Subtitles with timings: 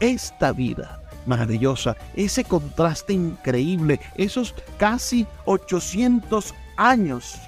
[0.00, 7.38] esta vida maravillosa, ese contraste increíble, esos casi 800 años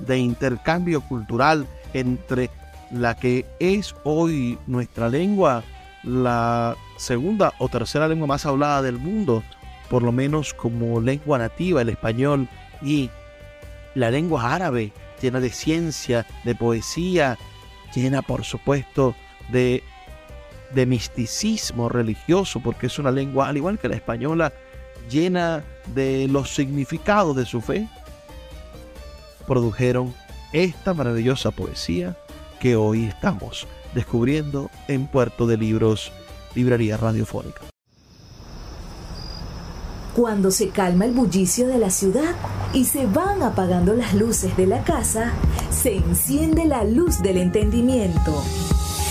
[0.00, 2.50] de intercambio cultural entre
[2.90, 5.62] la que es hoy nuestra lengua,
[6.02, 9.42] la segunda o tercera lengua más hablada del mundo,
[9.88, 12.48] por lo menos como lengua nativa, el español,
[12.82, 13.10] y
[13.94, 17.38] la lengua árabe, llena de ciencia, de poesía,
[17.94, 19.14] llena por supuesto
[19.48, 19.82] de,
[20.74, 24.52] de misticismo religioso, porque es una lengua, al igual que la española,
[25.08, 25.62] llena
[25.94, 27.88] de los significados de su fe,
[29.46, 30.14] produjeron
[30.52, 32.16] esta maravillosa poesía
[32.60, 36.12] que hoy estamos descubriendo en Puerto de Libros,
[36.54, 37.62] Librería Radiofónica.
[40.14, 42.36] Cuando se calma el bullicio de la ciudad
[42.72, 45.32] y se van apagando las luces de la casa,
[45.70, 48.42] se enciende la luz del entendimiento.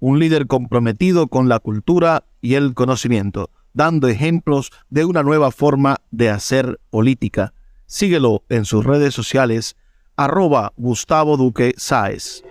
[0.00, 5.98] un líder comprometido con la cultura y el conocimiento, dando ejemplos de una nueva forma
[6.10, 7.52] de hacer política.
[7.86, 9.76] Síguelo en sus redes sociales,
[10.16, 12.42] arroba Gustavo Duque Sáez.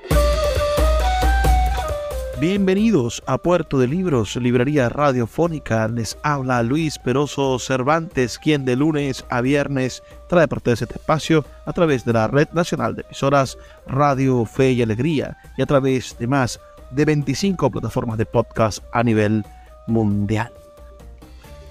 [2.39, 5.89] Bienvenidos a Puerto de Libros, Librería Radiofónica.
[5.89, 11.43] Les habla Luis Peroso Cervantes, quien de lunes a viernes trae por ustedes este espacio
[11.65, 13.57] a través de la Red Nacional de Emisoras
[13.87, 19.03] Radio Fe y Alegría y a través de más de 25 plataformas de podcast a
[19.03, 19.45] nivel
[19.87, 20.51] mundial.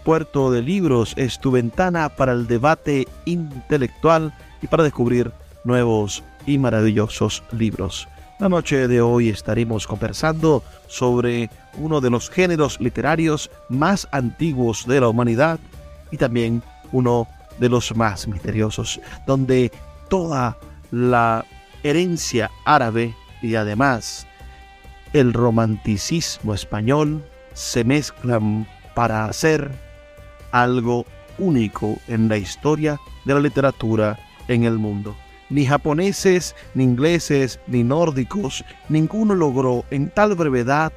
[0.05, 5.33] Puerto de Libros es tu ventana para el debate intelectual y para descubrir
[5.65, 8.09] nuevos y maravillosos libros.
[8.39, 15.01] La noche de hoy estaremos conversando sobre uno de los géneros literarios más antiguos de
[15.01, 15.59] la humanidad
[16.13, 16.63] y también
[16.93, 17.27] uno
[17.59, 19.73] de los más misteriosos, donde
[20.09, 20.57] toda
[20.93, 21.45] la
[21.83, 23.13] herencia árabe
[23.43, 24.28] y además
[25.13, 27.25] el romanticismo español
[27.55, 29.71] se mezclan para hacer
[30.53, 31.07] algo
[31.39, 35.17] único en la historia de la literatura en el mundo.
[35.51, 40.93] Ni japoneses, ni ingleses, ni nórdicos, ninguno logró en tal brevedad,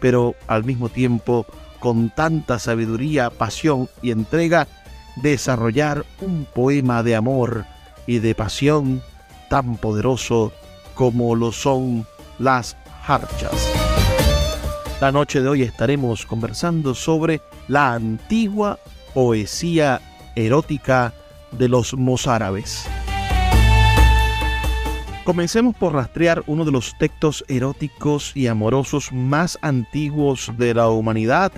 [0.00, 1.46] pero al mismo tiempo
[1.78, 4.66] con tanta sabiduría, pasión y entrega,
[5.16, 7.66] desarrollar un poema de amor
[8.06, 9.02] y de pasión
[9.48, 10.52] tan poderoso
[10.94, 12.06] como lo son
[12.38, 12.76] las
[14.98, 18.78] La noche de hoy estaremos conversando sobre la antigua
[19.12, 20.00] poesía
[20.34, 21.12] erótica
[21.52, 22.86] de los mozárabes.
[25.24, 31.52] Comencemos por rastrear uno de los textos eróticos y amorosos más antiguos de la humanidad,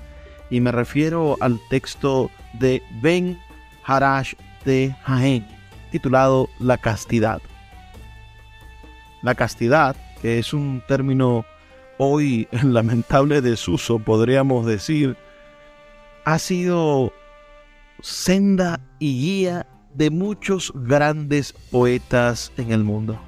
[0.51, 3.39] y me refiero al texto de Ben
[3.84, 4.34] Harash
[4.65, 5.47] de Jaén,
[5.93, 7.41] titulado La castidad.
[9.23, 11.44] La castidad, que es un término
[11.99, 15.16] hoy en lamentable desuso, podríamos decir,
[16.25, 17.12] ha sido
[18.00, 23.19] senda y guía de muchos grandes poetas en el mundo.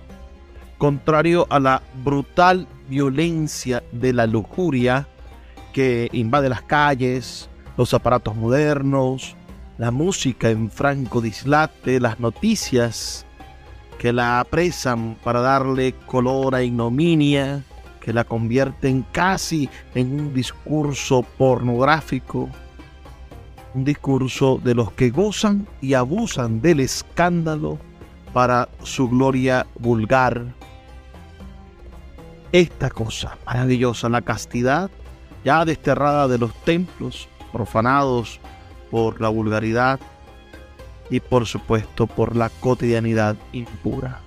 [0.76, 5.08] Contrario a la brutal violencia de la lujuria
[5.72, 9.36] que invade las calles, los aparatos modernos,
[9.78, 13.24] la música en franco dislate, las noticias
[13.98, 17.64] que la apresan para darle color a ignominia,
[18.00, 22.48] que la convierten casi en un discurso pornográfico,
[23.74, 27.78] un discurso de los que gozan y abusan del escándalo
[28.32, 30.54] para su gloria vulgar,
[32.52, 34.90] esta cosa maravillosa, la castidad
[35.44, 38.40] ya desterrada de los templos, profanados
[38.90, 40.00] por la vulgaridad
[41.10, 44.20] y por supuesto por la cotidianidad impura.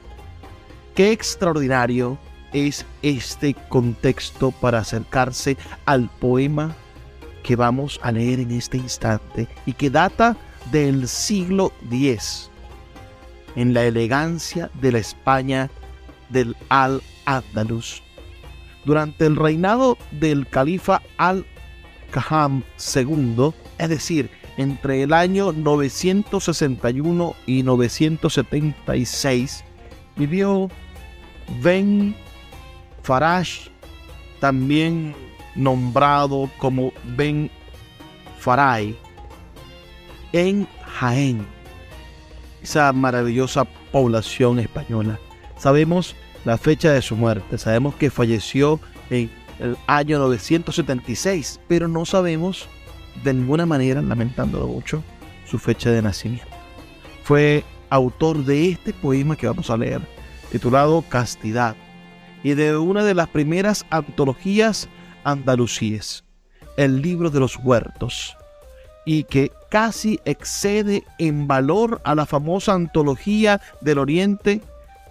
[0.96, 2.18] Qué extraordinario
[2.54, 6.76] es este contexto para acercarse al poema
[7.44, 10.36] que vamos a leer en este instante y que data
[10.72, 12.50] del siglo X,
[13.56, 15.70] en la elegancia de la España
[16.30, 18.04] del Al-Ándalus.
[18.86, 22.64] Durante el reinado del califa Al-Kaham
[22.96, 24.30] II, es decir,
[24.62, 29.64] entre el año 961 y 976,
[30.16, 30.70] vivió
[31.62, 32.16] Ben
[33.02, 33.68] Farash,
[34.40, 35.16] también
[35.56, 37.50] nombrado como Ben
[38.40, 38.96] Farai,
[40.32, 41.46] en Jaén,
[42.62, 45.20] esa maravillosa población española.
[45.58, 46.16] Sabemos
[46.46, 48.80] la fecha de su muerte, sabemos que falleció
[49.10, 52.68] en el año 976, pero no sabemos
[53.24, 55.04] de ninguna manera, lamentándolo mucho,
[55.46, 56.48] su fecha de nacimiento.
[57.24, 60.02] Fue autor de este poema que vamos a leer,
[60.52, 61.76] titulado Castidad,
[62.44, 64.90] y de una de las primeras antologías
[65.24, 66.24] andalusíes,
[66.78, 68.36] el libro de los huertos,
[69.06, 74.62] y que casi excede en valor a la famosa antología del Oriente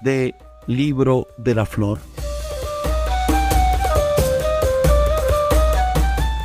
[0.01, 0.35] de
[0.67, 1.99] Libro de la Flor.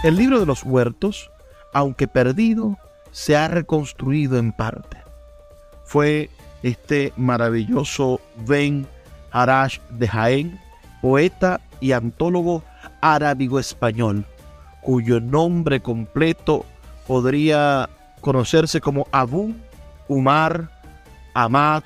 [0.03, 1.31] El libro de los huertos,
[1.75, 2.77] aunque perdido,
[3.11, 4.97] se ha reconstruido en parte.
[5.83, 6.29] Fue
[6.63, 8.87] este maravilloso Ben
[9.31, 10.59] Harash de Jaén,
[11.01, 12.63] poeta y antólogo
[13.01, 14.25] arábigo-español,
[14.79, 16.65] cuyo nombre completo
[17.07, 17.89] podría
[18.21, 19.53] conocerse como Abu
[20.07, 20.69] Umar
[21.33, 21.83] Ahmad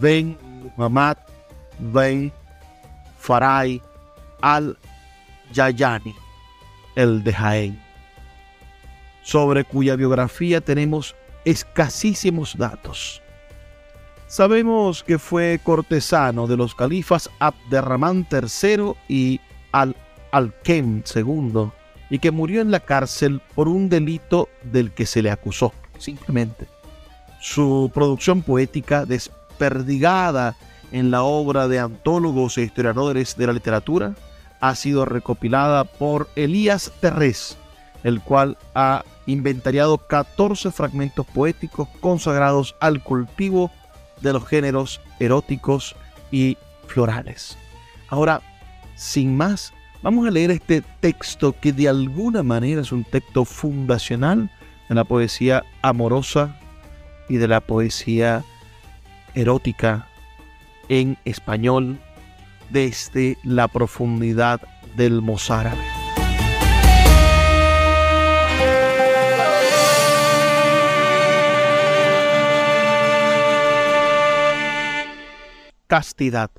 [0.00, 0.38] Ben
[0.76, 1.16] Muhammad
[1.80, 2.32] Ben
[3.18, 3.82] Farai
[4.42, 6.14] al-Yayani,
[6.94, 7.85] el de Jaén,
[9.26, 13.20] sobre cuya biografía tenemos escasísimos datos.
[14.28, 19.40] Sabemos que fue cortesano de los califas Abderramán III y
[19.72, 21.70] Al-Alkem II
[22.08, 26.68] y que murió en la cárcel por un delito del que se le acusó, simplemente.
[27.40, 30.54] Su producción poética, desperdigada
[30.92, 34.14] en la obra de antólogos e historiadores de la literatura,
[34.60, 37.58] ha sido recopilada por Elías Terrés,
[38.04, 43.70] el cual ha inventariado 14 fragmentos poéticos consagrados al cultivo
[44.20, 45.96] de los géneros eróticos
[46.30, 46.56] y
[46.86, 47.58] florales.
[48.08, 48.40] Ahora,
[48.94, 54.50] sin más, vamos a leer este texto que de alguna manera es un texto fundacional
[54.88, 56.58] de la poesía amorosa
[57.28, 58.44] y de la poesía
[59.34, 60.06] erótica
[60.88, 61.98] en español
[62.70, 64.60] desde la profundidad
[64.96, 65.95] del mozárabe.
[75.86, 76.50] Castidad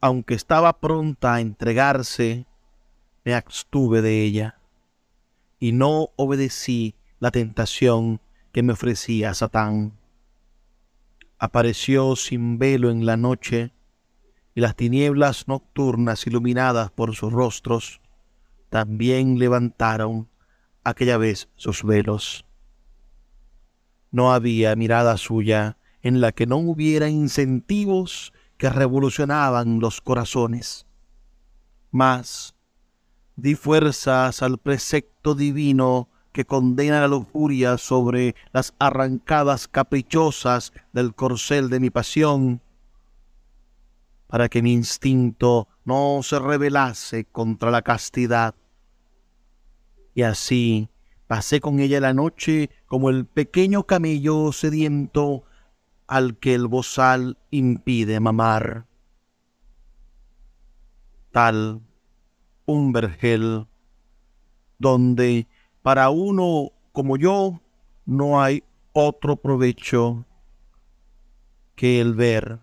[0.00, 2.46] aunque estaba pronta a entregarse,
[3.24, 4.58] me abstuve de ella
[5.58, 8.20] y no obedecí la tentación
[8.50, 9.98] que me ofrecía Satán.
[11.38, 13.72] Apareció sin velo en la noche
[14.54, 18.00] y las tinieblas nocturnas iluminadas por sus rostros
[18.70, 20.30] también levantaron
[20.82, 22.46] aquella vez sus velos.
[24.10, 30.86] No había mirada suya en la que no hubiera incentivos que revolucionaban los corazones.
[31.90, 32.54] Mas
[33.36, 41.70] di fuerzas al precepto divino que condena la lujuria sobre las arrancadas caprichosas del corcel
[41.70, 42.60] de mi pasión,
[44.26, 48.54] para que mi instinto no se rebelase contra la castidad.
[50.14, 50.88] Y así
[51.26, 55.44] pasé con ella la noche como el pequeño camello sediento
[56.10, 58.84] al que el bozal impide mamar.
[61.30, 61.80] Tal
[62.66, 63.68] un vergel
[64.78, 65.46] donde
[65.82, 67.60] para uno como yo
[68.06, 70.26] no hay otro provecho
[71.76, 72.58] que el ver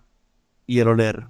[0.66, 1.30] y el oler.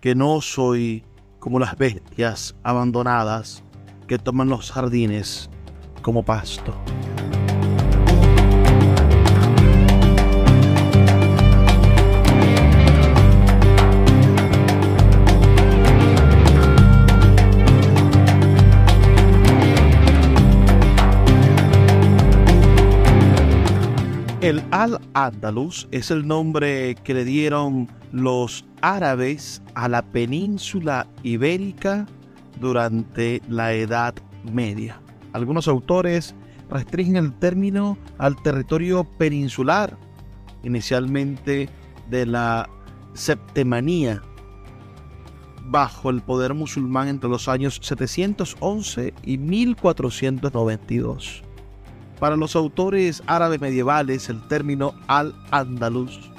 [0.00, 1.04] Que no soy
[1.38, 3.62] como las bestias abandonadas
[4.08, 5.48] que toman los jardines
[6.02, 6.74] como pasto.
[24.40, 32.06] El Al-Ándalus es el nombre que le dieron los árabes a la península ibérica
[32.58, 34.14] durante la Edad
[34.50, 34.98] Media.
[35.34, 36.34] Algunos autores
[36.70, 39.98] restringen el término al territorio peninsular,
[40.62, 41.68] inicialmente
[42.08, 42.66] de la
[43.12, 44.22] Septemanía,
[45.66, 51.42] bajo el poder musulmán entre los años 711 y 1492.
[52.20, 56.30] Para los autores árabes medievales, el término al-Andalus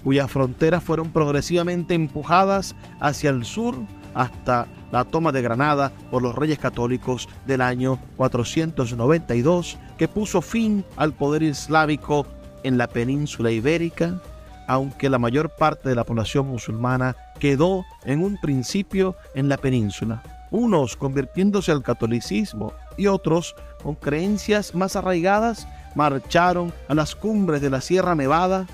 [0.04, 3.74] cuyas fronteras fueron progresivamente empujadas hacia el sur
[4.14, 10.84] hasta la toma de Granada por los reyes católicos del año 492, que puso fin
[10.96, 12.26] al poder islámico
[12.62, 14.20] en la península ibérica,
[14.68, 20.22] aunque la mayor parte de la población musulmana quedó en un principio en la península,
[20.50, 23.54] unos convirtiéndose al catolicismo y otros
[23.86, 28.66] con creencias más arraigadas marcharon a las cumbres de la Sierra Nevada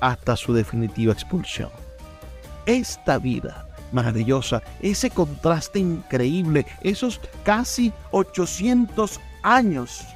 [0.00, 1.70] hasta su definitiva expulsión.
[2.66, 10.06] Esta vida maravillosa, ese contraste increíble, esos casi 800 años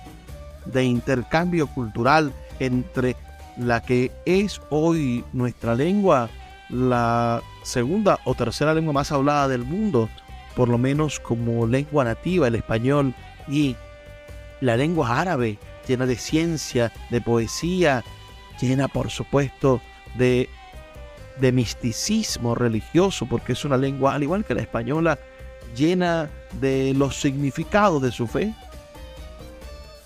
[0.67, 3.17] de intercambio cultural entre
[3.57, 6.31] la que es hoy nuestra lengua,
[6.69, 10.09] la segunda o tercera lengua más hablada del mundo,
[10.55, 13.17] por lo menos como lengua nativa, el español,
[13.51, 13.77] y
[14.61, 18.05] la lengua árabe, llena de ciencia, de poesía,
[18.61, 19.81] llena por supuesto
[20.15, 20.49] de
[21.41, 25.19] de misticismo religioso, porque es una lengua, al igual que la española,
[25.75, 26.31] llena
[26.61, 28.55] de los significados de su fe,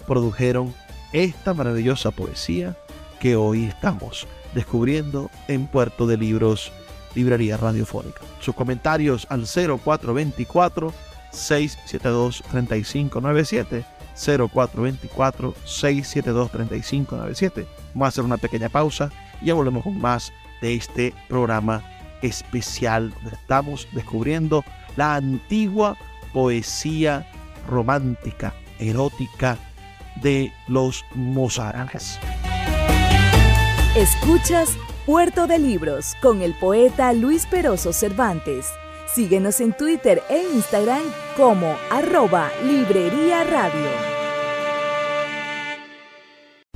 [0.07, 0.75] produjeron
[1.13, 2.77] esta maravillosa poesía
[3.21, 6.73] que hoy estamos descubriendo en Puerto de Libros,
[7.15, 8.21] Librería Radiofónica.
[8.41, 10.93] Sus comentarios al 0424
[11.35, 13.85] 672 3597
[14.17, 17.67] 0424 672 3597.
[17.95, 19.11] Vamos a hacer una pequeña pausa
[19.41, 21.83] y ya volvemos con más de este programa
[22.23, 23.13] especial.
[23.31, 24.65] Estamos descubriendo
[24.97, 25.97] la antigua
[26.33, 27.27] poesía
[27.69, 29.59] romántica, erótica
[30.23, 32.19] de los mozarables.
[33.97, 34.77] Escuchas
[35.07, 38.67] Puerto de Libros con el poeta Luis Peroso Cervantes.
[39.15, 41.03] Síguenos en Twitter e Instagram
[41.37, 43.89] como arroba Librería Radio.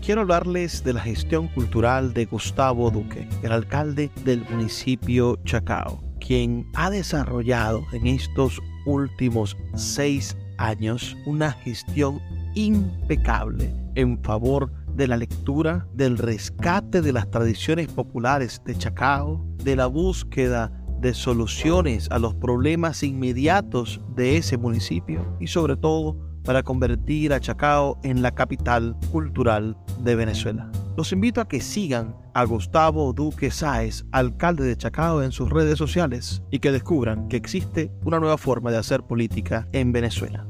[0.00, 6.64] Quiero hablarles de la gestión cultural de Gustavo Duque, el alcalde del municipio Chacao, quien
[6.76, 12.22] ha desarrollado en estos últimos seis años una gestión
[12.54, 19.74] impecable en favor de la lectura, del rescate de las tradiciones populares de Chacao, de
[19.74, 26.62] la búsqueda de soluciones a los problemas inmediatos de ese municipio y sobre todo para
[26.62, 30.70] convertir a Chacao en la capital cultural de Venezuela.
[30.96, 35.78] Los invito a que sigan a Gustavo Duque Sáez, alcalde de Chacao, en sus redes
[35.78, 40.46] sociales y que descubran que existe una nueva forma de hacer política en Venezuela.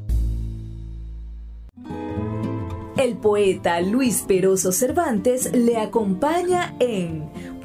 [2.97, 7.31] El poeta Luis Peroso Cervantes le acompaña en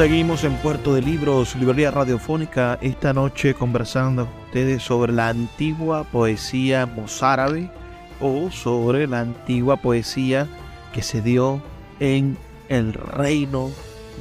[0.00, 6.04] Seguimos en Puerto de Libros, Librería Radiofónica, esta noche conversando con ustedes sobre la antigua
[6.04, 7.70] poesía mozárabe
[8.18, 10.48] o sobre la antigua poesía
[10.94, 11.60] que se dio
[11.98, 12.38] en
[12.70, 13.70] el reino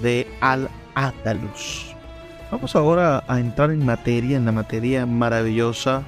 [0.01, 1.95] de Al-Ándalus.
[2.51, 6.03] Vamos ahora a entrar en materia, en la materia maravillosa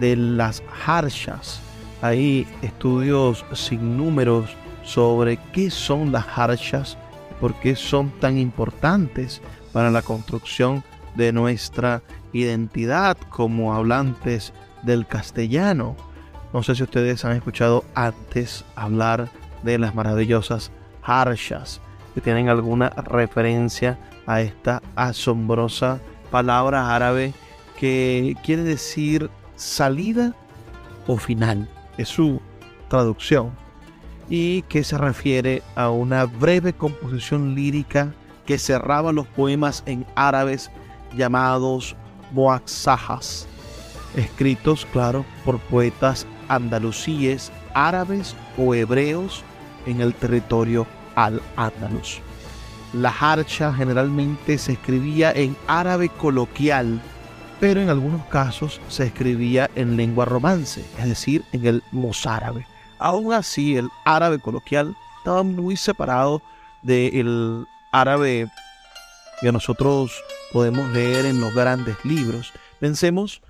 [0.00, 1.60] de las harshas.
[2.00, 4.48] Hay estudios sin números
[4.82, 6.96] sobre qué son las harshas,
[7.40, 9.40] por qué son tan importantes
[9.72, 15.96] para la construcción de nuestra identidad como hablantes del castellano.
[16.52, 19.28] No sé si ustedes han escuchado antes hablar
[19.62, 20.70] de las maravillosas
[21.02, 21.80] harshas,
[22.14, 27.32] que tienen alguna referencia a esta asombrosa palabra árabe
[27.78, 30.34] que quiere decir salida
[31.06, 31.68] o final.
[31.96, 32.40] Es su
[32.88, 33.52] traducción
[34.30, 38.14] y que se refiere a una breve composición lírica
[38.46, 40.70] que cerraba los poemas en árabes
[41.16, 41.96] llamados
[42.32, 43.46] moaxajas,
[44.16, 49.42] escritos, claro, por poetas andalusíes, árabes o hebreos
[49.86, 52.20] en el territorio al-Ándalus.
[52.92, 57.00] La harcha generalmente se escribía en árabe coloquial,
[57.60, 62.66] pero en algunos casos se escribía en lengua romance, es decir, en el mozárabe.
[63.00, 66.42] Aún así, el árabe coloquial estaba muy separado
[66.82, 68.48] del árabe
[69.40, 72.52] que nosotros podemos leer en los grandes libros.
[72.78, 73.40] Pensemos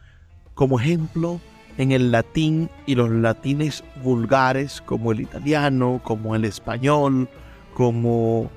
[0.55, 1.41] como ejemplo
[1.79, 7.29] en el latín y los latines vulgares como el italiano, como el español,
[7.75, 8.51] como,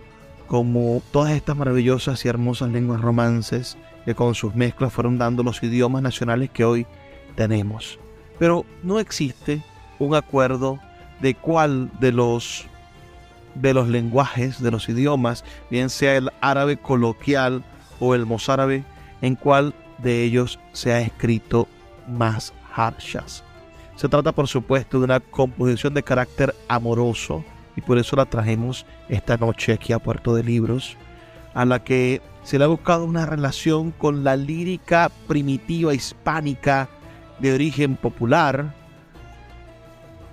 [0.46, 5.64] como todas estas maravillosas y hermosas lenguas romances que con sus mezclas fueron dando los
[5.64, 6.86] idiomas nacionales que hoy
[7.36, 7.98] tenemos.
[8.38, 9.64] Pero no existe
[10.05, 10.79] un acuerdo
[11.22, 12.65] de cuál de los
[13.55, 17.63] de los lenguajes, de los idiomas, bien sea el árabe coloquial
[18.00, 18.83] o el mozárabe,
[19.22, 21.67] en cuál de ellos se ha escrito
[22.07, 23.44] más harshas.
[23.96, 27.44] Se trata, por supuesto, de una composición de carácter amoroso
[27.75, 30.98] y por eso la trajimos esta noche aquí a Puerto de Libros,
[31.53, 36.89] a la que se le ha buscado una relación con la lírica primitiva hispánica
[37.39, 38.74] de origen popular,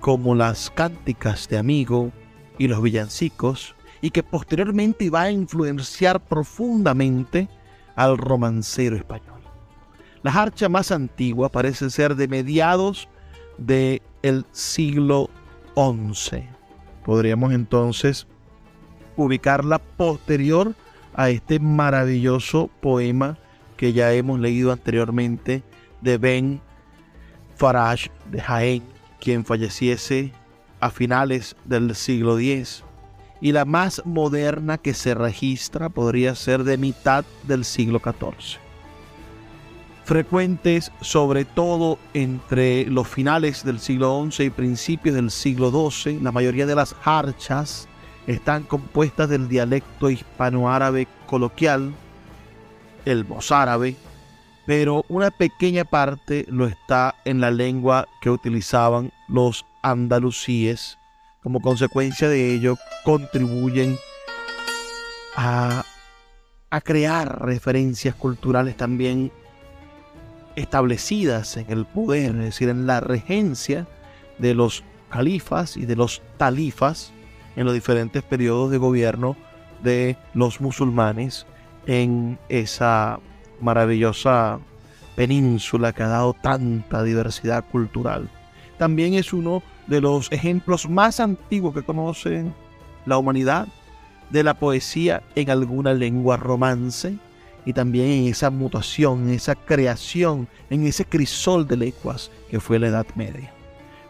[0.01, 2.11] como las cánticas de amigo
[2.57, 7.47] y los villancicos, y que posteriormente va a influenciar profundamente
[7.95, 9.39] al romancero español.
[10.23, 13.07] La harcha más antigua parece ser de mediados
[13.57, 14.01] del
[14.51, 15.29] siglo
[15.75, 16.43] XI.
[17.05, 18.27] Podríamos entonces
[19.15, 20.73] ubicarla posterior
[21.13, 23.37] a este maravilloso poema
[23.77, 25.63] que ya hemos leído anteriormente
[26.01, 26.61] de Ben
[27.55, 28.83] Faraj de Jaén,
[29.21, 30.33] quien falleciese
[30.81, 32.83] a finales del siglo X,
[33.39, 38.59] y la más moderna que se registra podría ser de mitad del siglo XIV.
[40.03, 46.31] Frecuentes sobre todo entre los finales del siglo XI y principios del siglo XII, la
[46.31, 47.87] mayoría de las harchas
[48.27, 51.93] están compuestas del dialecto hispanoárabe coloquial,
[53.05, 53.95] el mozárabe,
[54.65, 60.97] pero una pequeña parte lo está en la lengua que utilizaban los andalusíes.
[61.41, 63.97] Como consecuencia de ello, contribuyen
[65.35, 65.83] a,
[66.69, 69.31] a crear referencias culturales también
[70.55, 73.87] establecidas en el poder, es decir, en la regencia
[74.37, 77.11] de los califas y de los talifas
[77.55, 79.35] en los diferentes periodos de gobierno
[79.83, 81.45] de los musulmanes
[81.85, 83.19] en esa
[83.61, 84.59] maravillosa
[85.15, 88.29] península que ha dado tanta diversidad cultural.
[88.77, 92.45] También es uno de los ejemplos más antiguos que conoce
[93.05, 93.67] la humanidad
[94.29, 97.17] de la poesía en alguna lengua romance
[97.65, 102.79] y también en esa mutación, en esa creación, en ese crisol de lenguas que fue
[102.79, 103.53] la Edad Media.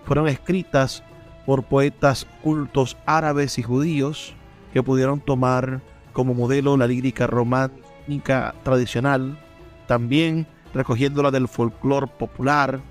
[0.05, 1.03] Fueron escritas
[1.45, 4.33] por poetas cultos árabes y judíos
[4.73, 5.81] que pudieron tomar
[6.13, 7.90] como modelo la lírica romántica
[8.63, 9.37] tradicional,
[9.87, 12.81] también recogiéndola del folclore popular,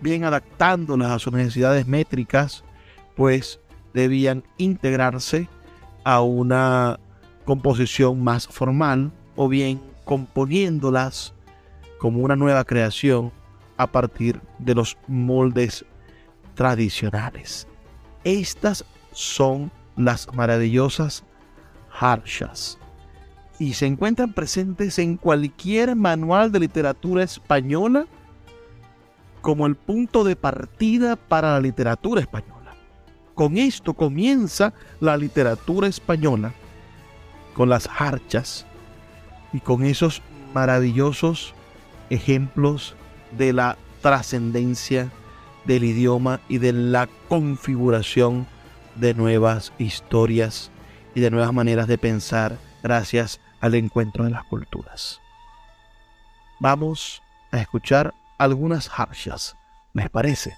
[0.00, 2.64] bien adaptándolas a sus necesidades métricas,
[3.16, 3.60] pues
[3.94, 5.48] debían integrarse
[6.04, 6.98] a una
[7.44, 11.34] composición más formal o bien componiéndolas
[11.98, 13.32] como una nueva creación
[13.76, 15.84] a partir de los moldes
[16.54, 17.66] tradicionales.
[18.24, 21.24] Estas son las maravillosas
[22.00, 22.77] harshas
[23.58, 28.06] y se encuentran presentes en cualquier manual de literatura española
[29.40, 32.74] como el punto de partida para la literatura española.
[33.34, 36.52] Con esto comienza la literatura española,
[37.54, 38.66] con las harchas,
[39.52, 40.22] y con esos
[40.54, 41.54] maravillosos
[42.10, 42.94] ejemplos
[43.36, 45.10] de la trascendencia
[45.64, 48.46] del idioma y de la configuración
[48.96, 50.70] de nuevas historias
[51.14, 55.20] y de nuevas maneras de pensar gracias al encuentro de las culturas.
[56.60, 59.56] Vamos a escuchar algunas harshas,
[59.92, 60.56] ¿les parece?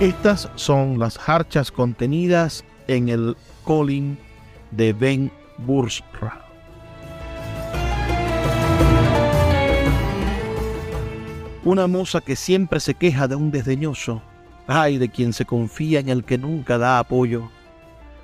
[0.00, 4.18] Estas son las harchas contenidas en el Colin
[4.70, 6.45] de Ben Bursra.
[11.66, 14.22] Una moza que siempre se queja de un desdeñoso,
[14.68, 17.50] ay de quien se confía en el que nunca da apoyo,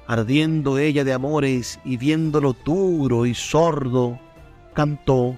[0.07, 4.17] ardiendo ella de amores y viéndolo duro y sordo,
[4.75, 5.37] cantó,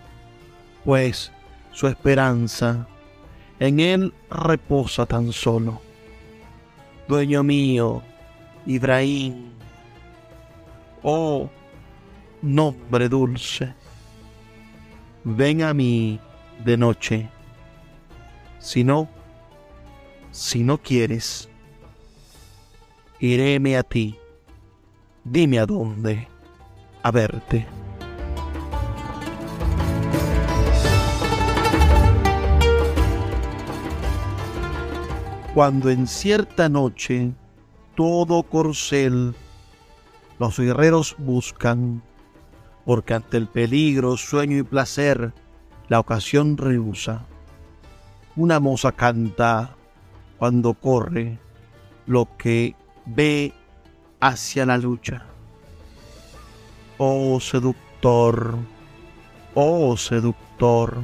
[0.84, 1.32] pues
[1.72, 2.86] su esperanza.
[3.58, 5.80] En él reposa tan solo.
[7.08, 8.02] Dueño mío,
[8.66, 9.46] Ibrahim.
[11.02, 11.48] Oh,
[12.42, 13.72] nombre dulce,
[15.24, 16.20] ven a mí
[16.66, 17.33] de noche.
[18.64, 19.10] Si no,
[20.30, 21.50] si no quieres,
[23.20, 24.18] iréme a ti.
[25.22, 26.28] Dime a dónde,
[27.02, 27.66] a verte.
[35.54, 37.32] cuando en cierta noche
[37.94, 39.36] todo corcel
[40.40, 42.02] los guerreros buscan,
[42.84, 45.32] porque ante el peligro, sueño y placer,
[45.88, 47.24] la ocasión rehúsa.
[48.36, 49.76] Una moza canta
[50.38, 51.38] cuando corre
[52.06, 52.74] lo que
[53.06, 53.52] ve
[54.18, 55.24] hacia la lucha.
[56.98, 58.56] Oh seductor,
[59.54, 60.98] oh seductor,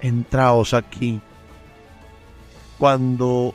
[0.00, 1.20] entraos aquí
[2.78, 3.52] cuando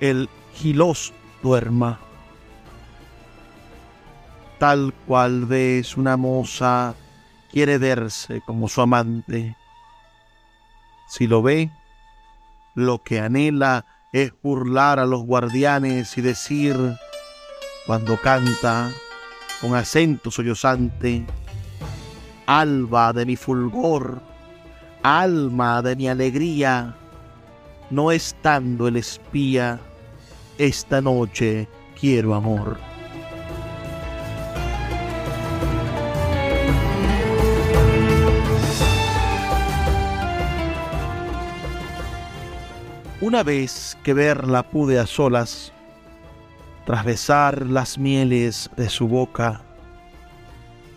[0.00, 1.98] el gilos duerma.
[4.58, 6.94] Tal cual ves una moza
[7.50, 9.56] quiere verse como su amante.
[11.08, 11.70] Si lo ve,
[12.74, 16.76] lo que anhela es burlar a los guardianes y decir,
[17.86, 18.90] cuando canta
[19.60, 21.24] con acento sollozante,
[22.46, 24.20] alba de mi fulgor,
[25.02, 26.94] alma de mi alegría,
[27.90, 29.80] no estando el espía,
[30.58, 32.91] esta noche quiero amor.
[43.22, 45.72] Una vez que verla pude a solas,
[46.84, 49.62] tras besar las mieles de su boca,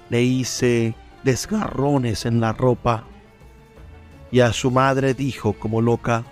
[0.09, 3.03] le hice desgarrones en la ropa
[4.31, 6.23] y a su madre dijo como loca,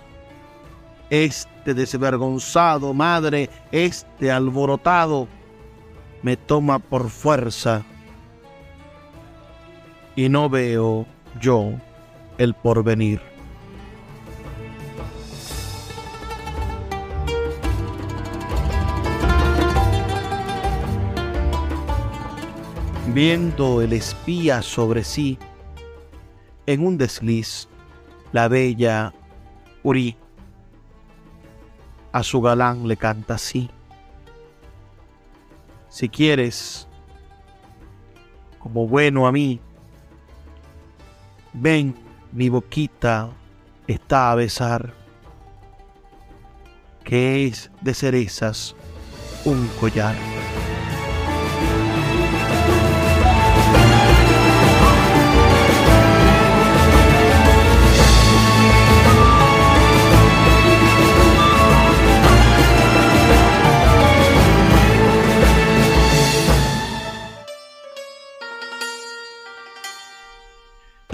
[1.10, 5.28] este desvergonzado, madre, este alborotado,
[6.22, 7.84] me toma por fuerza
[10.16, 11.06] y no veo
[11.40, 11.70] yo
[12.36, 13.33] el porvenir.
[23.14, 25.38] Viendo el espía sobre sí,
[26.66, 27.68] en un desliz,
[28.32, 29.14] la bella
[29.84, 30.16] Uri
[32.10, 33.70] a su galán le canta así.
[35.88, 36.88] Si quieres,
[38.58, 39.60] como bueno a mí,
[41.52, 41.94] ven,
[42.32, 43.30] mi boquita
[43.86, 44.92] está a besar,
[47.04, 48.74] que es de cerezas
[49.44, 50.16] un collar.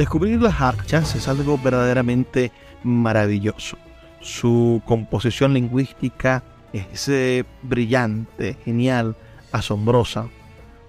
[0.01, 3.77] Descubrir las archas es algo verdaderamente maravilloso.
[4.23, 9.15] Su composición lingüística es eh, brillante, genial,
[9.53, 10.27] asombrosa.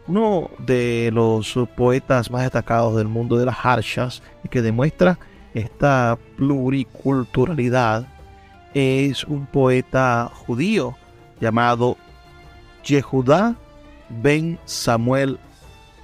[0.08, 5.20] Uno de los poetas más destacados del mundo de las harchas y que demuestra
[5.54, 8.08] esta pluriculturalidad
[8.74, 10.96] es un poeta judío
[11.42, 11.98] llamado
[12.86, 13.58] Yehudá
[14.08, 15.38] ben Samuel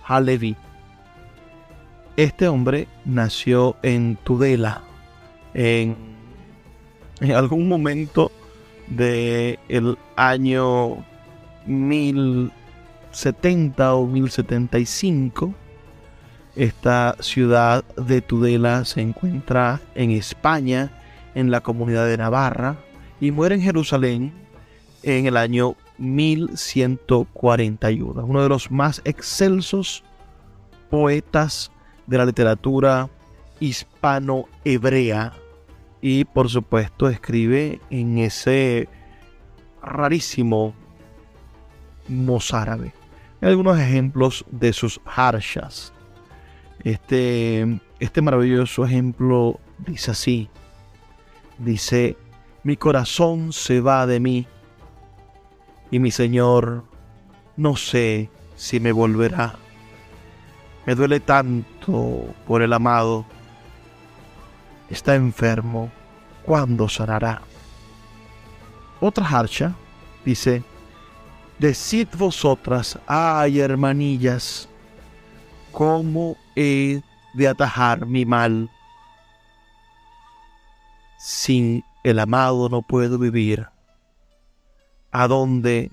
[0.04, 0.58] Halevi.
[2.18, 4.82] Este hombre nació en Tudela
[5.54, 5.96] en,
[7.36, 8.32] algún momento
[8.88, 11.06] del el año
[11.68, 15.54] 1070 o 1075.
[16.56, 20.92] Esta ciudad de Tudela se encuentra en España,
[21.36, 22.78] en la comunidad de Navarra
[23.22, 24.34] y muere en Jerusalén
[25.04, 28.26] en el año 1141.
[28.26, 30.04] Uno de los más excelsos
[30.90, 31.70] poetas
[32.08, 33.10] de la literatura
[33.60, 35.34] hispano-hebrea
[36.02, 38.88] y por supuesto escribe en ese
[39.82, 40.74] rarísimo
[42.08, 42.94] mozárabe.
[43.42, 45.94] Algunos ejemplos de sus harshas.
[46.84, 50.50] Este, este maravilloso ejemplo dice así.
[51.60, 52.18] Dice,
[52.64, 54.48] mi corazón se va de mí
[55.92, 56.84] y mi Señor
[57.56, 59.56] no sé si me volverá.
[60.88, 63.26] Me duele tanto por el amado.
[64.90, 65.92] Está enfermo.
[66.46, 67.42] ¿Cuándo sanará?
[69.02, 69.76] Otra harsha
[70.24, 70.64] dice,
[71.60, 74.70] Decid vosotras, ay hermanillas,
[75.74, 77.02] ¿cómo he
[77.34, 78.70] de atajar mi mal?
[81.20, 83.68] Sin el amado no puedo vivir.
[85.12, 85.92] ¿A dónde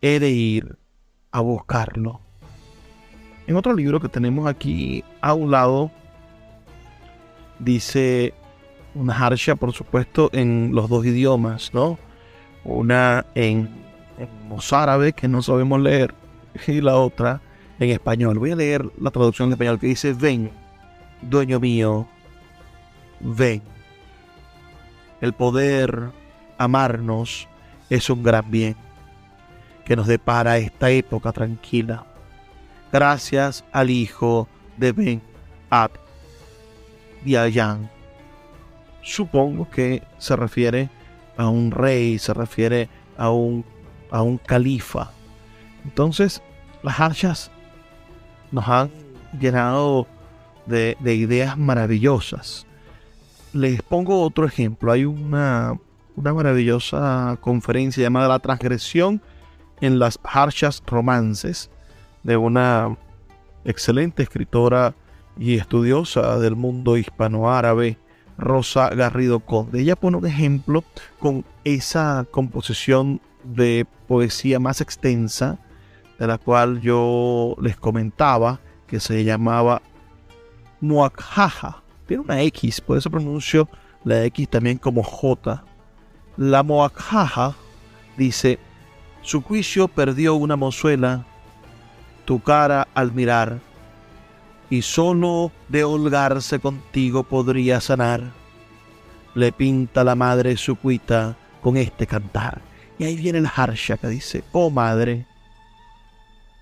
[0.00, 0.78] he de ir
[1.32, 2.29] a buscarlo?
[3.50, 5.90] En otro libro que tenemos aquí a un lado,
[7.58, 8.32] dice
[8.94, 11.98] una harsha, por supuesto, en los dos idiomas, ¿no?
[12.62, 13.68] Una en,
[14.18, 16.14] en mozárabe, que no sabemos leer,
[16.68, 17.40] y la otra
[17.80, 18.38] en español.
[18.38, 20.52] Voy a leer la traducción en español que dice, ven,
[21.20, 22.06] dueño mío,
[23.18, 23.62] ven.
[25.20, 26.12] El poder
[26.56, 27.48] amarnos
[27.88, 28.76] es un gran bien
[29.84, 32.06] que nos depara esta época tranquila
[32.92, 35.22] gracias al hijo de Ben
[35.70, 35.90] Ad
[37.24, 37.90] Diayan.
[39.02, 40.90] Supongo que se refiere
[41.36, 43.64] a un rey, se refiere a un,
[44.10, 45.10] a un califa.
[45.84, 46.42] Entonces,
[46.82, 47.50] las hachas
[48.50, 48.90] nos han
[49.38, 50.06] llenado
[50.66, 52.66] de, de ideas maravillosas.
[53.52, 54.92] Les pongo otro ejemplo.
[54.92, 55.78] Hay una,
[56.16, 59.22] una maravillosa conferencia llamada La transgresión
[59.80, 61.70] en las harchas romances
[62.22, 62.96] de una
[63.64, 64.94] excelente escritora
[65.38, 67.98] y estudiosa del mundo hispanoárabe,
[68.36, 69.80] Rosa Garrido Conde.
[69.80, 70.84] Ella pone un ejemplo
[71.18, 75.58] con esa composición de poesía más extensa,
[76.18, 79.82] de la cual yo les comentaba, que se llamaba
[80.80, 81.82] Moakhaja.
[82.06, 83.68] Tiene una X, por eso pronuncio
[84.04, 85.62] la X también como J.
[86.36, 87.54] La Moakhaja
[88.16, 88.58] dice,
[89.22, 91.26] su juicio perdió una mozuela
[92.30, 93.58] tu cara al mirar,
[94.70, 98.22] y solo de holgarse contigo podría sanar.
[99.34, 102.62] Le pinta la madre su cuita con este cantar.
[103.00, 105.26] Y ahí viene el harsha que dice, oh madre,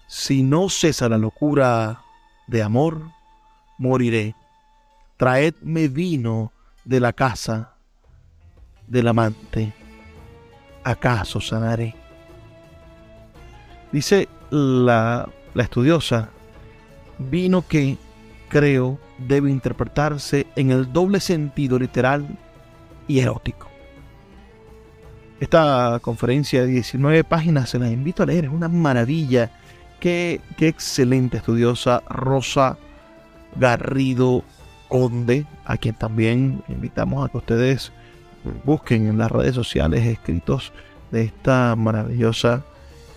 [0.06, 2.00] si no cesa la locura
[2.46, 3.02] de amor,
[3.76, 4.34] moriré.
[5.18, 6.50] Traedme vino
[6.86, 7.74] de la casa
[8.86, 9.74] del amante.
[10.82, 11.94] ¿Acaso sanaré?
[13.92, 16.30] Dice la la estudiosa,
[17.18, 17.98] vino que,
[18.48, 22.28] creo, debe interpretarse en el doble sentido literal
[23.08, 23.68] y erótico.
[25.40, 29.50] Esta conferencia de 19 páginas se la invito a leer, es una maravilla.
[29.98, 32.78] Qué, qué excelente estudiosa Rosa
[33.56, 34.44] Garrido
[34.86, 37.90] Conde, a quien también invitamos a que ustedes
[38.64, 40.72] busquen en las redes sociales escritos
[41.10, 42.64] de esta maravillosa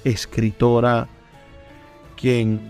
[0.04, 1.08] escritora
[2.22, 2.62] quien,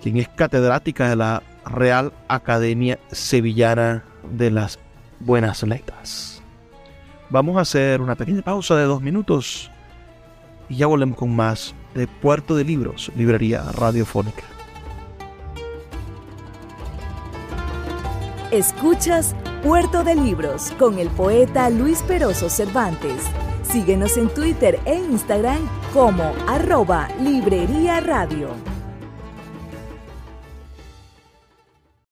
[0.00, 4.78] quien es catedrática de la Real Academia Sevillana de las
[5.18, 6.42] Buenas Letras.
[7.28, 9.70] Vamos a hacer una pequeña pausa de dos minutos
[10.68, 14.44] y ya volvemos con más de Puerto de Libros, Librería Radiofónica.
[18.50, 23.22] Escuchas Puerto de Libros con el poeta Luis Peroso Cervantes.
[23.62, 25.60] Síguenos en Twitter e Instagram
[25.92, 28.69] como arroba Librería Radio.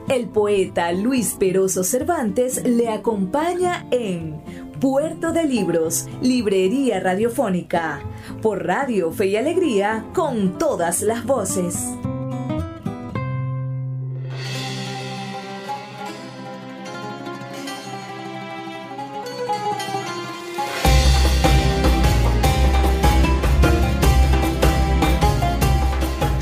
[0.09, 4.41] El poeta Luis Peroso Cervantes le acompaña en
[4.81, 8.01] Puerto de Libros, Librería Radiofónica,
[8.41, 11.95] por Radio Fe y Alegría, con todas las voces.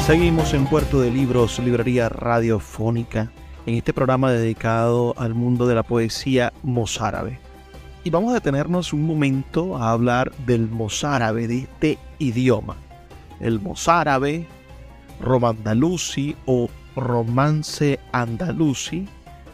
[0.08, 3.34] Seguimos en Puerto de Libros, Librería Radiofónica,
[3.66, 7.49] en este programa dedicado al mundo de la poesía mozárabe.
[8.10, 12.76] Y vamos a detenernos un momento a hablar del mozárabe, de este idioma.
[13.40, 14.48] El mozárabe,
[15.22, 19.08] romandalusi o romance andalusi,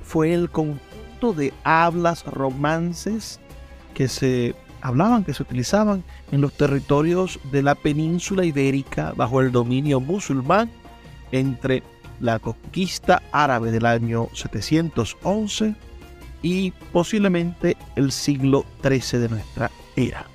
[0.06, 3.42] fue el conjunto de hablas romances
[3.94, 9.52] que se hablaban, que se utilizaban en los territorios de la península ibérica bajo el
[9.52, 10.72] dominio musulmán
[11.34, 11.84] entre
[12.22, 15.76] la conquista árabe del año 711
[16.46, 20.28] y posiblemente el siglo XIII de nuestra era.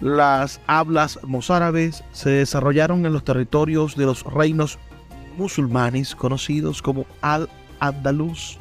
[0.00, 4.78] Las hablas mozárabes se desarrollaron en los territorios de los reinos
[5.36, 8.58] musulmanes conocidos como Al-Andalus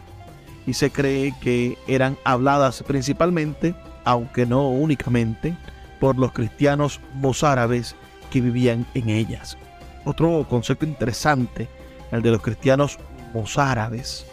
[0.66, 5.56] y se cree que eran habladas principalmente aunque no únicamente,
[6.00, 7.96] por los cristianos mozárabes
[8.32, 9.60] que vivían en ellas.
[10.06, 11.70] Otro concepto interesante,
[12.12, 12.98] el de los cristianos
[13.32, 14.26] mozárabes,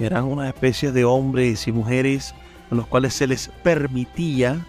[0.00, 2.34] eran una especie de hombres y mujeres
[2.70, 4.64] a los cuales se les permitía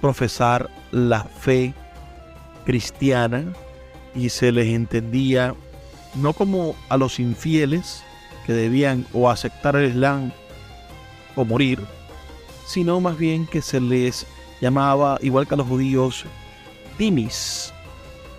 [0.00, 1.72] profesar la fe
[2.64, 3.44] cristiana
[4.14, 5.54] y se les entendía
[6.14, 8.04] no como a los infieles
[8.46, 10.30] que debían o aceptar el Islam
[11.34, 11.80] o morir,
[12.66, 14.26] sino más bien que se les
[14.60, 16.24] llamaba, igual que a los judíos,
[16.98, 17.72] dimis,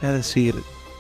[0.02, 0.56] es decir,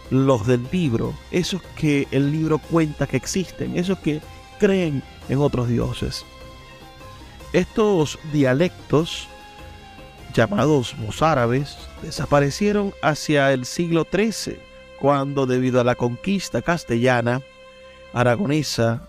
[0.09, 4.21] los del libro, esos que el libro cuenta que existen, esos que
[4.59, 6.25] creen en otros dioses.
[7.53, 9.27] Estos dialectos,
[10.33, 14.59] llamados mozárabes, desaparecieron hacia el siglo XIII,
[14.99, 17.41] cuando debido a la conquista castellana,
[18.13, 19.01] aragonesa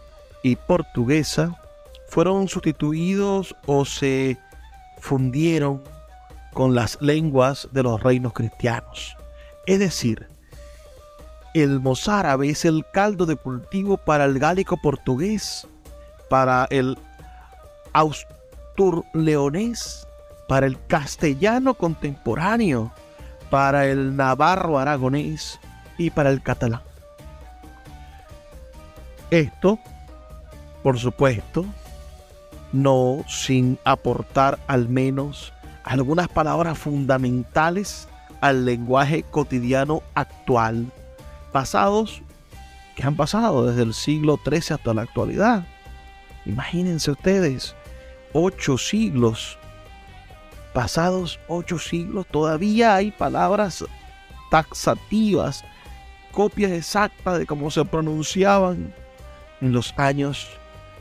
[0.42, 1.60] y portuguesa,
[2.08, 4.38] fueron sustituidos o se
[4.98, 5.82] fundieron
[6.52, 9.16] con las lenguas de los reinos cristianos.
[9.66, 10.28] Es decir,
[11.62, 15.66] el mozárabe es el caldo de cultivo para el gálico portugués,
[16.28, 16.98] para el
[17.92, 20.06] austur-leonés,
[20.48, 22.92] para el castellano contemporáneo,
[23.50, 25.58] para el navarro aragonés
[25.98, 26.82] y para el catalán.
[29.30, 29.78] Esto,
[30.82, 31.64] por supuesto,
[32.72, 35.52] no sin aportar al menos
[35.84, 38.08] algunas palabras fundamentales
[38.40, 40.86] al lenguaje cotidiano actual,
[41.56, 42.20] pasados
[42.94, 45.66] que han pasado desde el siglo XIII hasta la actualidad.
[46.44, 47.74] Imagínense ustedes,
[48.34, 49.56] ocho siglos,
[50.74, 53.86] pasados ocho siglos, todavía hay palabras
[54.50, 55.64] taxativas,
[56.30, 58.92] copias exactas de cómo se pronunciaban
[59.62, 60.50] en los años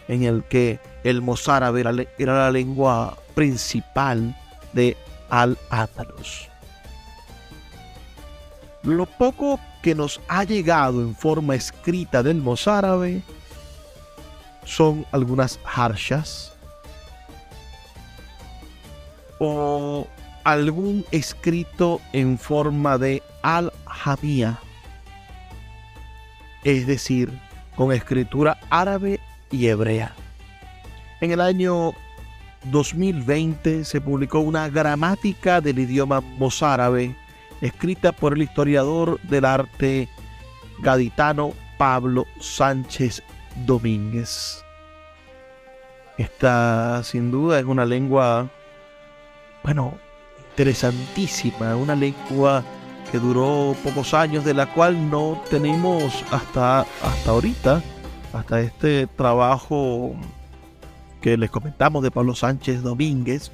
[0.07, 1.81] en el que el mozárabe
[2.17, 4.33] era, la lengua principal
[4.71, 4.95] de
[5.29, 6.47] Al-Ándalus.
[8.83, 13.21] Lo poco que nos ha llegado en forma escrita del mozárabe
[14.63, 16.53] son algunas harshas
[19.37, 20.07] o
[20.43, 24.57] algún escrito en forma de al-jamía,
[26.63, 27.31] es decir,
[27.75, 29.19] con escritura árabe
[29.51, 30.15] y hebrea.
[31.21, 31.93] En el año
[32.71, 37.15] 2020 se publicó una gramática del idioma mozárabe
[37.65, 40.07] escrita por el historiador del arte
[40.79, 43.23] gaditano Pablo Sánchez
[43.65, 44.63] Domínguez.
[46.17, 48.49] Esta sin duda es una lengua,
[49.63, 49.97] bueno,
[50.51, 52.63] interesantísima, una lengua
[53.11, 57.81] que duró pocos años, de la cual no tenemos hasta, hasta ahorita
[58.33, 60.13] hasta este trabajo
[61.21, 63.51] que les comentamos de Pablo Sánchez Domínguez,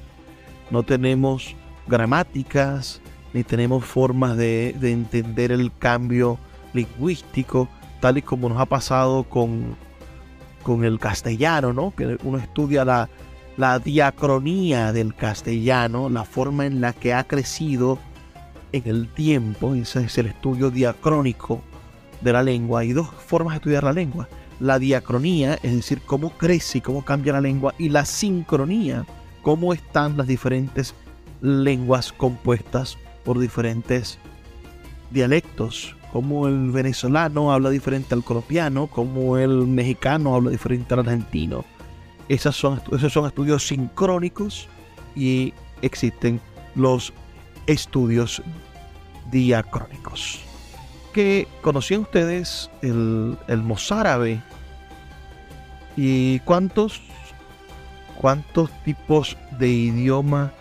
[0.70, 1.54] no tenemos
[1.86, 3.00] gramáticas
[3.32, 6.38] ni tenemos formas de, entender el cambio
[6.72, 7.68] lingüístico,
[8.00, 9.76] tal y como nos ha pasado con,
[10.62, 11.94] con el castellano, ¿no?
[11.94, 13.08] Que uno estudia la,
[13.56, 17.98] la diacronía del castellano, la forma en la que ha crecido
[18.72, 21.60] en el tiempo, ese es el estudio diacrónico
[22.20, 22.80] de la lengua.
[22.80, 24.28] Hay dos formas de estudiar la lengua
[24.62, 29.04] la diacronía, es decir, cómo crece y cómo cambia la lengua, y la sincronía,
[29.42, 30.94] cómo están las diferentes
[31.40, 34.18] lenguas compuestas por diferentes
[35.10, 41.64] dialectos, como el venezolano habla diferente al colombiano, como el mexicano habla diferente al argentino.
[42.38, 44.68] Son, esos son estudios sincrónicos
[45.14, 45.52] y
[45.82, 46.40] existen
[46.74, 47.12] los
[47.66, 48.42] estudios
[49.30, 50.40] diacrónicos.
[51.12, 54.40] Que conocían ustedes el, el mozárabe
[55.96, 57.02] y cuántos
[58.22, 60.52] cuántos tipos de idioma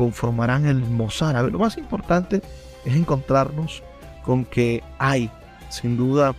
[0.00, 1.50] conformarán el mozárabe.
[1.50, 2.40] Lo más importante
[2.86, 3.82] es encontrarnos
[4.24, 5.30] con que hay,
[5.68, 6.34] sin duda,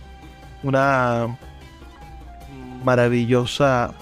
[0.64, 1.38] una
[2.84, 3.94] maravillosa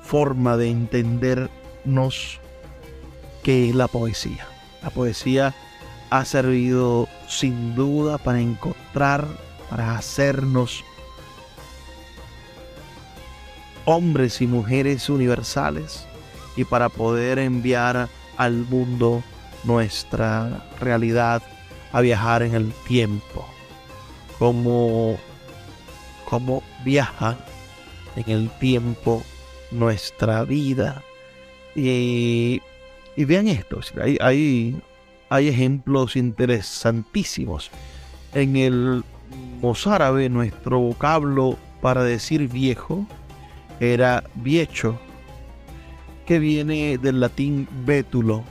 [0.00, 2.40] forma de entendernos
[3.42, 4.46] que es la poesía.
[4.82, 5.54] La poesía
[6.08, 9.26] ha servido sin duda para encontrar,
[9.68, 10.82] para hacernos
[13.84, 16.06] hombres y mujeres universales
[16.56, 18.08] y para poder enviar
[18.38, 19.22] al mundo
[19.64, 21.42] nuestra realidad
[21.92, 23.46] a viajar en el tiempo.
[24.38, 25.18] Como,
[26.24, 27.36] como viaja
[28.16, 29.22] en el tiempo
[29.70, 31.02] nuestra vida.
[31.74, 32.62] Y,
[33.16, 34.80] y vean esto, hay, hay,
[35.28, 37.70] hay ejemplos interesantísimos.
[38.34, 39.04] En el
[39.60, 43.06] mozárabe nuestro vocablo para decir viejo
[43.80, 44.98] era viecho,
[46.28, 48.44] que viene del latín bétulo.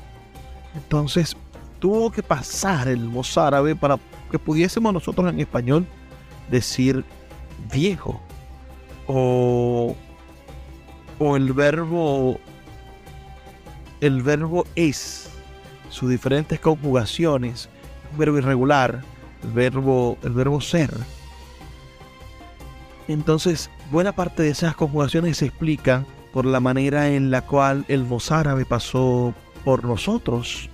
[0.73, 1.37] Entonces
[1.77, 3.99] tuvo que pasar el mozárabe para
[4.31, 5.85] que pudiésemos nosotros en español
[6.49, 7.05] decir
[7.71, 8.19] viejo.
[9.05, 9.95] O,
[11.19, 12.39] o el verbo
[14.01, 15.29] el verbo es,
[15.91, 17.69] sus diferentes conjugaciones,
[18.11, 19.03] un verbo irregular,
[19.43, 20.91] el verbo, el verbo ser.
[23.07, 26.07] Entonces, buena parte de esas conjugaciones se explican
[26.37, 29.33] por la manera en la cual el mozárabe pasó
[29.65, 30.69] por nosotros,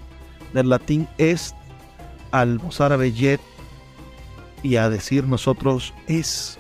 [0.54, 1.56] del latín es
[2.32, 3.40] al mozárabe yet
[4.62, 6.60] y a decir nosotros es.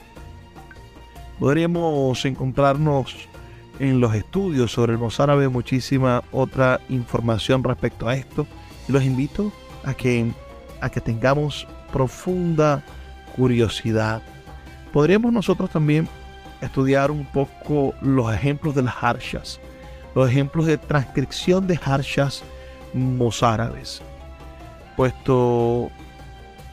[1.37, 3.27] Podríamos encontrarnos
[3.79, 8.47] en los estudios sobre el mozárabe muchísima otra información respecto a esto
[8.87, 9.51] y los invito
[9.83, 10.31] a que,
[10.79, 12.85] a que tengamos profunda
[13.35, 14.23] curiosidad.
[14.93, 16.07] Podríamos nosotros también
[16.65, 19.59] estudiar un poco los ejemplos de las harshas,
[20.15, 22.43] los ejemplos de transcripción de harshas
[22.93, 24.01] mozárabes,
[24.95, 25.89] puesto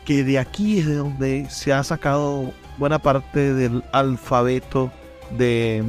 [0.05, 4.91] que de aquí es de donde se ha sacado buena parte del alfabeto
[5.31, 5.85] de,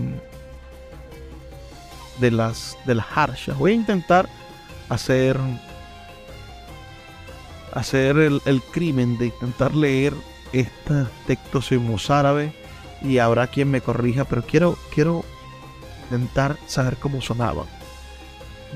[2.20, 3.58] de las de las harshas.
[3.58, 4.28] Voy a intentar
[4.90, 5.38] hacer
[7.74, 10.14] hacer el, el crimen de intentar leer
[10.52, 12.61] estos textos en mozárabe
[13.04, 15.24] y habrá quien me corrija, pero quiero, quiero
[16.04, 17.66] intentar saber cómo sonaban.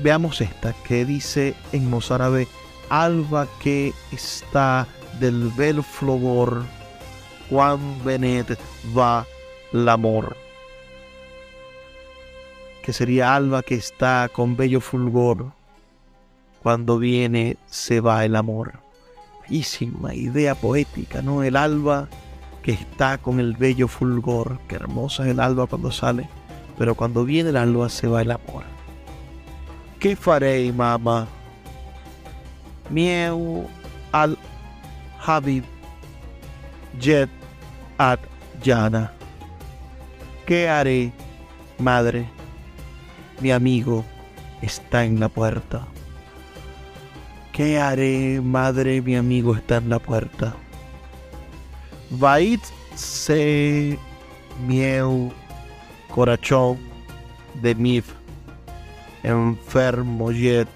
[0.02, 2.48] Veamos esta que dice en mozárabe
[2.88, 4.86] Alba que está
[5.18, 6.64] del bel flogor,
[7.50, 8.58] Juan Benet
[8.96, 9.26] va
[9.72, 10.36] l'amor.
[12.82, 15.52] Que sería alba que está con bello fulgor,
[16.62, 18.74] cuando viene se va el amor.
[19.42, 21.42] Bellísima idea poética, ¿no?
[21.42, 22.08] El alba
[22.66, 26.28] que está con el bello fulgor, que hermosa es el alba cuando sale,
[26.76, 28.64] pero cuando viene el alba se va el amor.
[30.00, 31.28] ¿Qué faré, mamá?
[32.90, 33.68] Mieu
[34.10, 34.36] al
[35.24, 35.62] Habib
[36.98, 37.30] Jet
[37.98, 38.18] at
[38.64, 39.12] Yana.
[40.44, 41.12] ¿Qué haré,
[41.78, 42.28] madre?
[43.40, 44.04] Mi amigo
[44.60, 45.86] está en la puerta.
[47.52, 49.02] ¿Qué haré, madre?
[49.02, 50.56] Mi amigo está en la puerta.
[52.10, 52.60] Vait
[52.94, 53.98] se
[54.66, 55.32] mieu
[56.08, 56.78] corazón
[57.54, 58.02] de mi
[59.22, 60.68] enfermo yet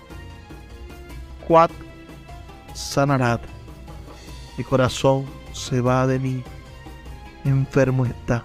[1.46, 1.70] quat
[2.74, 3.40] sanará
[4.58, 6.42] mi corazón se va de mí
[7.44, 8.42] enfermo está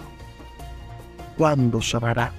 [1.37, 2.31] ¿cuándo sanará?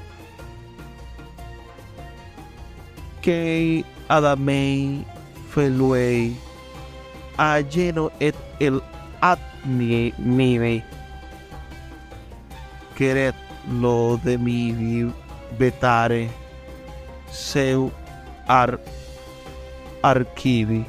[3.21, 5.05] que adamei
[5.51, 6.37] feluei
[7.71, 8.81] lleno et el
[9.21, 9.39] at
[12.97, 13.35] quered
[13.69, 15.13] lo de mi
[15.59, 16.29] vetare
[17.31, 17.91] seu
[18.47, 18.81] ar
[20.03, 20.87] archivi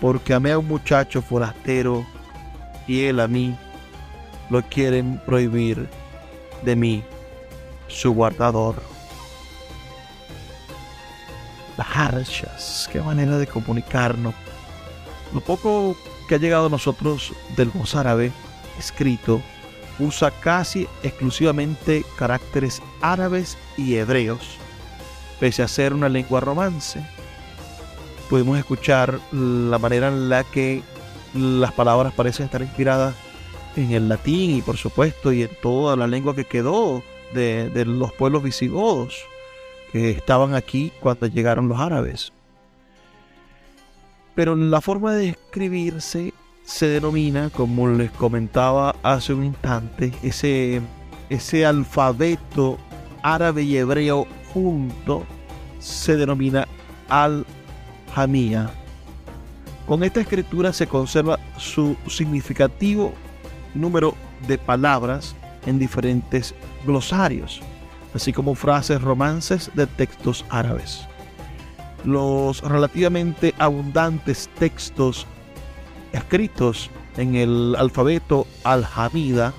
[0.00, 2.06] porque amé a un muchacho forastero
[2.86, 3.56] y él a mí
[4.48, 5.88] lo quieren prohibir
[6.62, 7.02] de mí
[7.88, 8.76] su guardador.
[11.76, 14.34] Las harchas qué manera de comunicarnos.
[15.32, 15.96] Lo poco
[16.28, 18.30] que ha llegado a nosotros del mozárabe
[18.78, 19.42] escrito
[19.98, 24.56] usa casi exclusivamente caracteres árabes y hebreos,
[25.40, 27.04] pese a ser una lengua romance.
[28.30, 30.82] Podemos escuchar la manera en la que
[31.34, 33.16] las palabras parecen estar inspiradas
[33.74, 37.02] en el latín y por supuesto y en toda la lengua que quedó
[37.32, 39.16] de, de los pueblos visigodos
[39.92, 42.32] que estaban aquí cuando llegaron los árabes.
[44.38, 46.32] Pero la forma de escribirse
[46.62, 50.80] se denomina, como les comentaba hace un instante, ese,
[51.28, 52.78] ese alfabeto
[53.24, 55.26] árabe y hebreo junto
[55.80, 56.68] se denomina
[57.08, 58.70] al-Hamía.
[59.88, 63.14] Con esta escritura se conserva su significativo
[63.74, 64.14] número
[64.46, 65.34] de palabras
[65.66, 66.54] en diferentes
[66.86, 67.60] glosarios,
[68.14, 71.07] así como frases romances de textos árabes.
[72.04, 75.26] Los relativamente abundantes textos
[76.12, 79.52] escritos en el alfabeto alhamida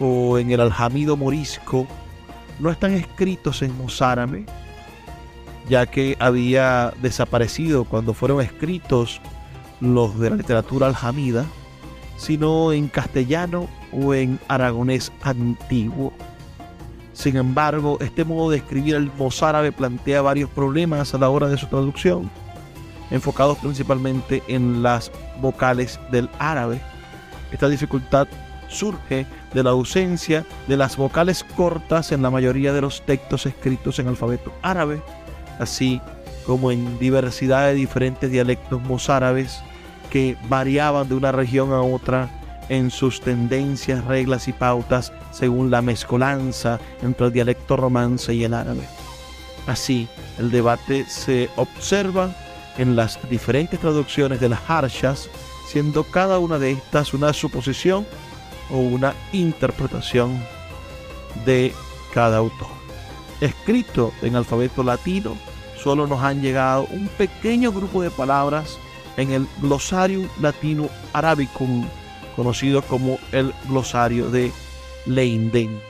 [0.00, 1.86] o en el aljamido morisco
[2.58, 4.46] no están escritos en mozárabe,
[5.68, 9.20] ya que había desaparecido cuando fueron escritos
[9.80, 11.44] los de la literatura aljamida,
[12.16, 16.12] sino en castellano o en aragonés antiguo.
[17.16, 21.56] Sin embargo, este modo de escribir el mozárabe plantea varios problemas a la hora de
[21.56, 22.30] su traducción,
[23.10, 25.10] enfocados principalmente en las
[25.40, 26.78] vocales del árabe.
[27.50, 28.28] Esta dificultad
[28.68, 33.98] surge de la ausencia de las vocales cortas en la mayoría de los textos escritos
[33.98, 35.00] en alfabeto árabe,
[35.58, 36.02] así
[36.44, 39.62] como en diversidad de diferentes dialectos mozárabes
[40.10, 42.28] que variaban de una región a otra
[42.68, 48.54] en sus tendencias, reglas y pautas según la mezcolanza entre el dialecto romance y el
[48.54, 48.86] árabe.
[49.66, 50.08] Así,
[50.38, 52.34] el debate se observa
[52.78, 55.28] en las diferentes traducciones de las harshas,
[55.68, 58.06] siendo cada una de estas una suposición
[58.70, 60.40] o una interpretación
[61.44, 61.72] de
[62.12, 62.68] cada autor.
[63.40, 65.36] Escrito en alfabeto latino,
[65.82, 68.78] solo nos han llegado un pequeño grupo de palabras
[69.16, 71.86] en el glosario latino arabicum,
[72.36, 74.52] conocido como el glosario de
[75.06, 75.80] Leinden.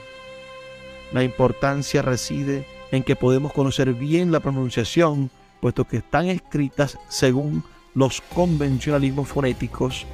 [1.11, 5.29] La importancia reside en que podemos conocer bien la pronunciación,
[5.61, 10.05] puesto que están escritas según los convencionalismos fonéticos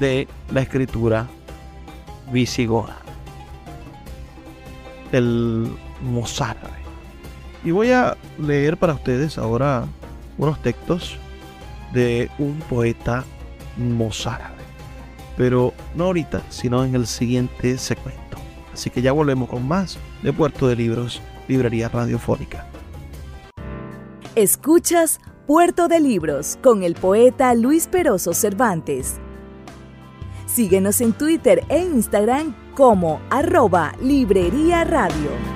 [0.00, 1.26] de la escritura
[2.32, 2.96] visigoda,
[5.12, 5.70] el
[6.02, 6.76] mozárabe.
[7.64, 9.86] Y voy a leer para ustedes ahora
[10.38, 11.16] unos textos
[11.92, 13.24] de un poeta
[13.76, 14.55] mozárabe.
[15.36, 18.38] Pero no ahorita, sino en el siguiente segmento.
[18.72, 22.66] Así que ya volvemos con más de Puerto de Libros, Librería Radiofónica.
[24.34, 29.16] Escuchas Puerto de Libros con el poeta Luis Peroso Cervantes.
[30.46, 35.55] Síguenos en Twitter e Instagram como arroba Librería Radio.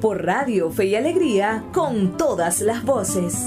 [0.00, 3.46] por Radio Fe y Alegría, con todas las voces.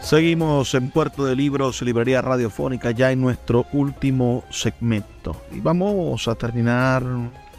[0.00, 5.36] Seguimos en Puerto de Libros, Librería Radiofónica, ya en nuestro último segmento.
[5.52, 7.02] Y vamos a terminar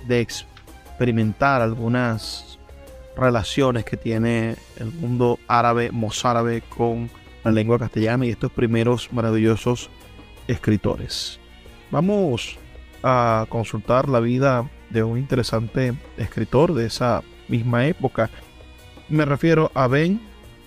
[0.07, 0.21] de
[0.99, 2.59] experimentar algunas
[3.15, 7.09] relaciones que tiene el mundo árabe, mozárabe, con
[7.45, 9.89] la lengua castellana y estos primeros maravillosos
[10.49, 11.39] escritores.
[11.89, 12.57] Vamos
[13.01, 18.29] a consultar la vida de un interesante escritor de esa misma época.
[19.07, 20.19] Me refiero a Ben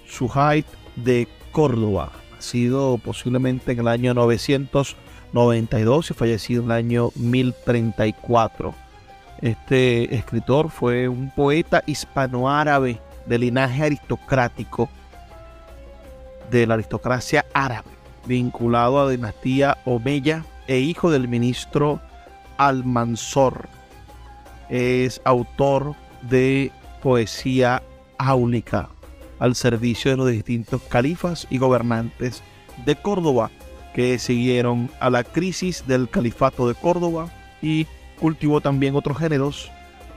[0.06, 0.64] Suhaid
[0.96, 2.10] de Córdoba.
[2.38, 8.81] sido posiblemente en el año 992 y fallecido en el año 1034.
[9.42, 14.88] Este escritor fue un poeta hispanoárabe de linaje aristocrático
[16.48, 17.88] de la aristocracia árabe,
[18.24, 22.00] vinculado a la dinastía Omeya e hijo del ministro
[22.56, 23.68] Almanzor.
[24.68, 26.70] Es autor de
[27.02, 27.82] poesía
[28.18, 28.90] áulica
[29.40, 32.44] al servicio de los distintos califas y gobernantes
[32.86, 33.50] de Córdoba
[33.92, 37.28] que siguieron a la crisis del califato de Córdoba
[37.60, 37.88] y
[38.22, 39.68] cultivó también otros géneros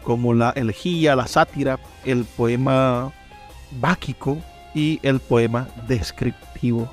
[0.04, 3.12] como la elegía, la sátira, el poema
[3.72, 4.38] báquico
[4.76, 6.88] y el poema descriptivo.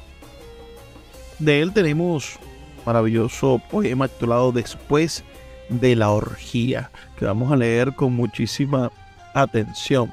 [1.38, 2.38] De él tenemos
[2.78, 5.22] un maravilloso poema titulado Después
[5.68, 8.90] de la orgía, que vamos a leer con muchísima
[9.34, 10.10] atención.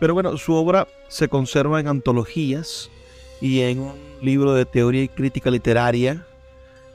[0.00, 2.90] Pero bueno, su obra se conserva en antologías
[3.40, 6.26] y en un libro de teoría y crítica literaria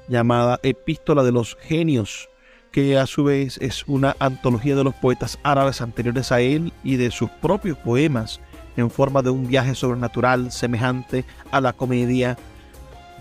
[0.09, 2.29] llamada Epístola de los Genios,
[2.75, 6.97] que a su vez es una antología de los poetas árabes anteriores a él y
[6.97, 8.41] de sus propios poemas
[8.75, 12.37] en forma de un viaje sobrenatural semejante a la comedia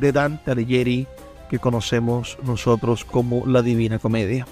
[0.01, 1.07] de Dante Alighieri
[1.49, 4.45] que conocemos nosotros como la Divina Comedia.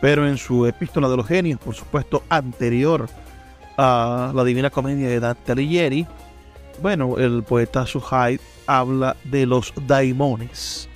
[0.00, 3.10] Pero en su Epístola de los Genios, por supuesto anterior
[3.76, 6.06] a la Divina Comedia de Dante Alighieri,
[6.80, 10.88] bueno, el poeta Suhaib habla de los daimones,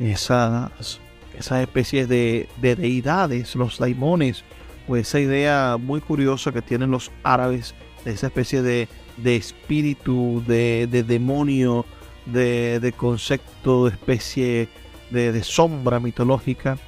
[0.00, 1.00] esas,
[1.38, 4.44] esas especies de, deidades, los daimones,
[4.86, 7.74] pues esa idea muy curiosa que tienen los árabes
[8.04, 8.88] de esa especie de,
[9.24, 11.86] espíritu, de, demonio,
[12.26, 14.68] de, concepto, de especie
[15.10, 16.78] de, de, sombra mitológica,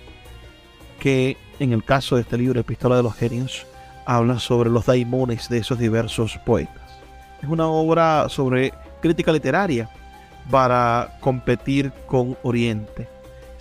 [0.98, 3.66] que en el caso de este libro, Epístola de los Genios,
[4.06, 6.82] habla sobre los daimones de esos diversos poetas.
[7.42, 9.88] Es una obra sobre crítica literaria
[10.50, 13.13] para competir con Oriente.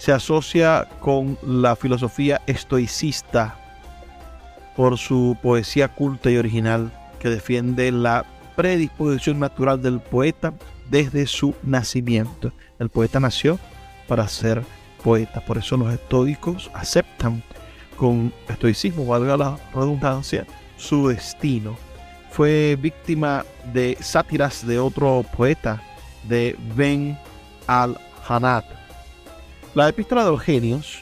[0.03, 3.55] Se asocia con la filosofía estoicista
[4.75, 8.25] por su poesía culta y original que defiende la
[8.57, 10.53] predisposición natural del poeta
[10.89, 12.51] desde su nacimiento.
[12.79, 13.57] El poeta nació
[14.09, 14.61] para ser
[15.01, 17.41] poeta, por eso los estoicos aceptan
[17.95, 20.45] con estoicismo, valga la redundancia,
[20.75, 21.77] su destino.
[22.29, 25.81] Fue víctima de sátiras de otro poeta,
[26.27, 27.17] de Ben
[27.67, 28.65] al-Hanad.
[29.75, 31.01] La Epístola de los Genios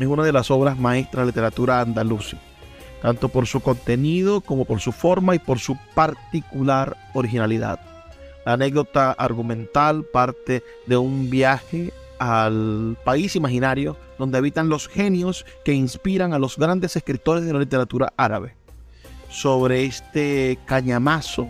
[0.00, 2.36] es una de las obras maestras de la literatura andaluza,
[3.02, 7.78] tanto por su contenido como por su forma y por su particular originalidad.
[8.44, 15.72] La anécdota argumental parte de un viaje al país imaginario donde habitan los genios que
[15.72, 18.56] inspiran a los grandes escritores de la literatura árabe.
[19.30, 21.48] Sobre este cañamazo,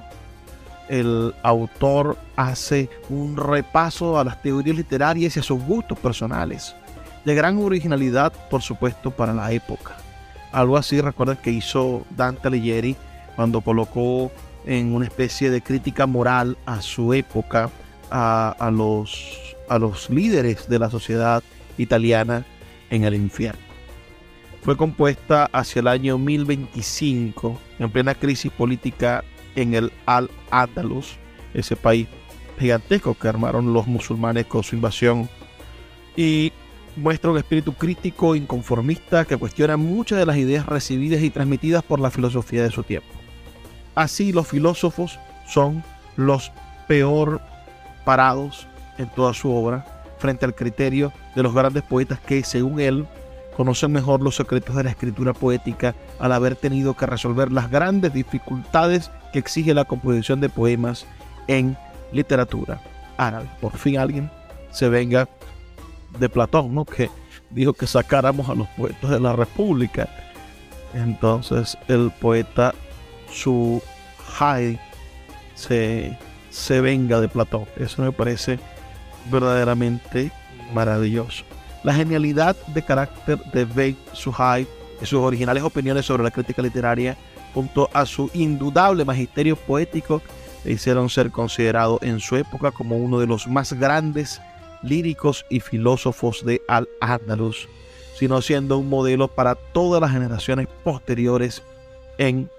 [0.88, 6.74] el autor hace un repaso a las teorías literarias y a sus gustos personales,
[7.24, 9.96] de gran originalidad, por supuesto, para la época.
[10.52, 12.96] Algo así recuerda que hizo Dante Alighieri
[13.36, 14.32] cuando colocó
[14.64, 17.70] en una especie de crítica moral a su época
[18.10, 21.42] a, a los a los líderes de la sociedad
[21.76, 22.44] italiana
[22.90, 23.60] en el infierno.
[24.62, 29.24] Fue compuesta hacia el año 1025, en plena crisis política
[29.60, 31.16] en el Al-Ándalus,
[31.54, 32.08] ese país
[32.58, 35.28] gigantesco que armaron los musulmanes con su invasión,
[36.16, 36.52] y
[36.96, 42.00] muestra un espíritu crítico, inconformista, que cuestiona muchas de las ideas recibidas y transmitidas por
[42.00, 43.08] la filosofía de su tiempo.
[43.94, 45.82] Así los filósofos son
[46.16, 46.52] los
[46.86, 47.40] peor
[48.04, 53.06] parados en toda su obra frente al criterio de los grandes poetas que, según él,
[53.58, 58.12] conocen mejor los secretos de la escritura poética al haber tenido que resolver las grandes
[58.12, 61.06] dificultades que exige la composición de poemas
[61.48, 61.76] en
[62.12, 62.80] literatura
[63.16, 63.50] árabe.
[63.60, 64.30] Por fin alguien
[64.70, 65.28] se venga
[66.20, 66.84] de Platón, ¿no?
[66.84, 67.10] Que
[67.50, 70.08] dijo que sacáramos a los poetas de la República.
[70.94, 72.76] Entonces el poeta
[73.28, 73.82] su
[75.56, 76.16] se,
[76.50, 77.64] se venga de Platón.
[77.76, 78.60] Eso me parece
[79.32, 80.30] verdaderamente
[80.72, 81.47] maravilloso.
[81.88, 84.68] La genialidad de carácter de Beit Suhaib
[85.00, 87.16] y sus originales opiniones sobre la crítica literaria,
[87.54, 90.20] junto a su indudable magisterio poético,
[90.66, 94.38] le hicieron ser considerado en su época como uno de los más grandes
[94.82, 97.70] líricos y filósofos de Al-Ándalus,
[98.18, 101.62] sino siendo un modelo para todas las generaciones posteriores
[102.18, 102.50] en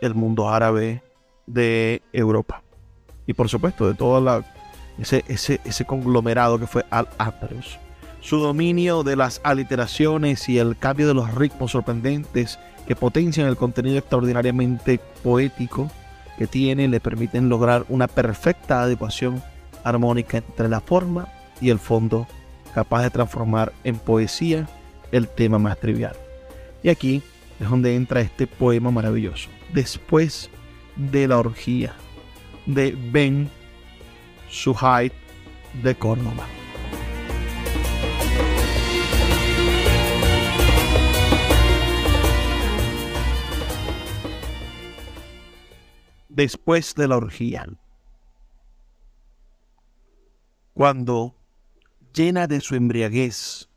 [0.00, 1.02] el mundo árabe
[1.46, 2.62] de Europa.
[3.26, 4.54] Y por supuesto, de toda la
[4.98, 7.78] ese, ese, conglomerado que fue Al-Ándalus.
[8.20, 13.56] Su dominio de las aliteraciones y el cambio de los ritmos sorprendentes que potencian el
[13.56, 15.90] contenido extraordinariamente poético
[16.38, 19.42] que tiene le permiten lograr una perfecta adecuación
[19.84, 21.28] armónica entre la forma
[21.60, 22.26] y el fondo,
[22.74, 24.68] capaz de transformar en poesía
[25.12, 26.16] el tema más trivial.
[26.82, 27.22] Y aquí
[27.60, 29.48] es donde entra este poema maravilloso.
[29.72, 30.50] Después
[30.96, 31.94] de la orgía
[32.66, 33.50] de Ben
[34.48, 35.12] Suhaid
[35.82, 36.57] de Córdoba.
[46.38, 47.66] Después de la orgía.
[50.72, 51.34] Cuando,
[52.14, 53.68] llena de su embriaguez,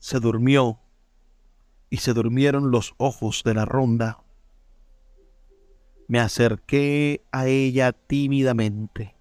[0.00, 0.80] se durmió
[1.90, 4.24] y se durmieron los ojos de la ronda,
[6.08, 9.14] me acerqué a ella tímidamente,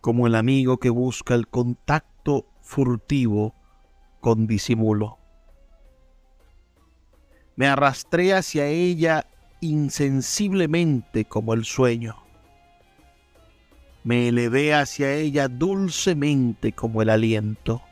[0.00, 3.54] como el amigo que busca el contacto furtivo
[4.18, 5.20] con disimulo.
[7.54, 9.28] Me arrastré hacia ella
[9.60, 12.16] insensiblemente como el sueño.
[14.04, 17.82] Me elevé hacia ella dulcemente como el aliento.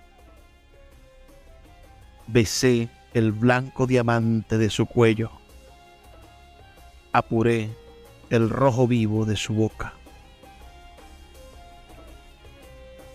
[2.27, 5.31] Besé el blanco diamante de su cuello.
[7.13, 7.71] Apuré
[8.31, 9.95] el rojo vivo de su boca.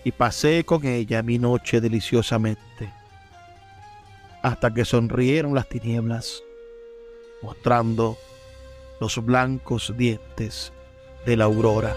[0.04, 2.90] Y pasé con ella mi noche deliciosamente,
[4.42, 6.42] hasta que sonrieron las tinieblas,
[7.42, 8.16] mostrando
[9.00, 10.72] los blancos dientes
[11.24, 11.94] de la aurora.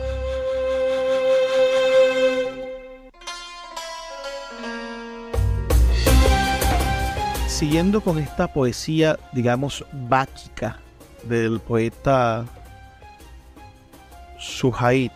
[7.48, 10.80] Siguiendo con esta poesía, digamos, báquica
[11.24, 12.46] del poeta
[14.40, 15.12] Suhaid,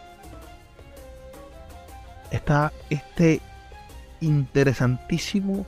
[2.32, 3.42] está este
[4.22, 5.66] interesantísimo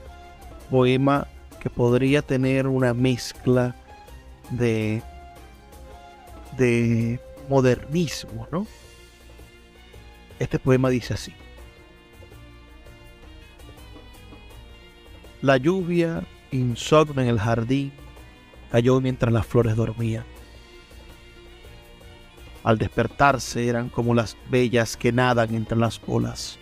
[0.70, 1.26] poema
[1.60, 3.74] que podría tener una mezcla
[4.50, 5.02] de
[6.60, 8.66] de modernismo, ¿no?
[10.38, 11.32] Este poema dice así.
[15.40, 17.92] La lluvia insomne en el jardín
[18.70, 20.24] cayó mientras las flores dormían.
[22.62, 26.58] Al despertarse eran como las bellas que nadan entre las olas,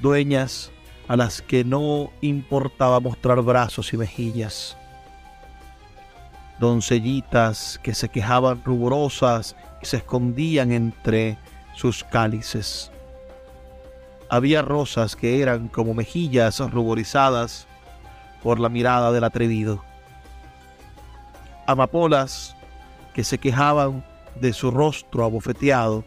[0.00, 0.70] dueñas
[1.08, 4.76] a las que no importaba mostrar brazos y mejillas
[6.58, 11.38] doncellitas que se quejaban ruborosas y se escondían entre
[11.74, 12.90] sus cálices.
[14.28, 17.66] Había rosas que eran como mejillas ruborizadas
[18.42, 19.82] por la mirada del atrevido.
[21.66, 22.56] Amapolas
[23.14, 24.04] que se quejaban
[24.40, 26.04] de su rostro abofeteado.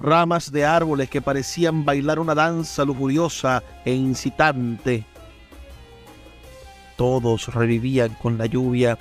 [0.00, 5.04] Ramas de árboles que parecían bailar una danza lujuriosa e incitante.
[6.96, 8.98] Todos revivían con la lluvia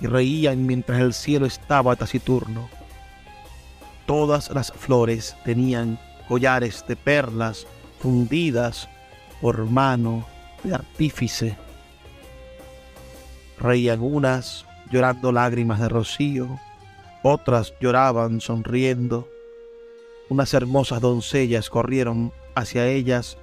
[0.00, 2.68] y reían mientras el cielo estaba taciturno.
[4.06, 7.66] Todas las flores tenían collares de perlas
[8.00, 8.88] fundidas
[9.40, 10.26] por mano
[10.62, 11.56] de artífice.
[13.58, 16.58] Reían unas llorando lágrimas de rocío,
[17.22, 19.28] otras lloraban sonriendo.
[20.28, 23.38] Unas hermosas doncellas corrieron hacia ellas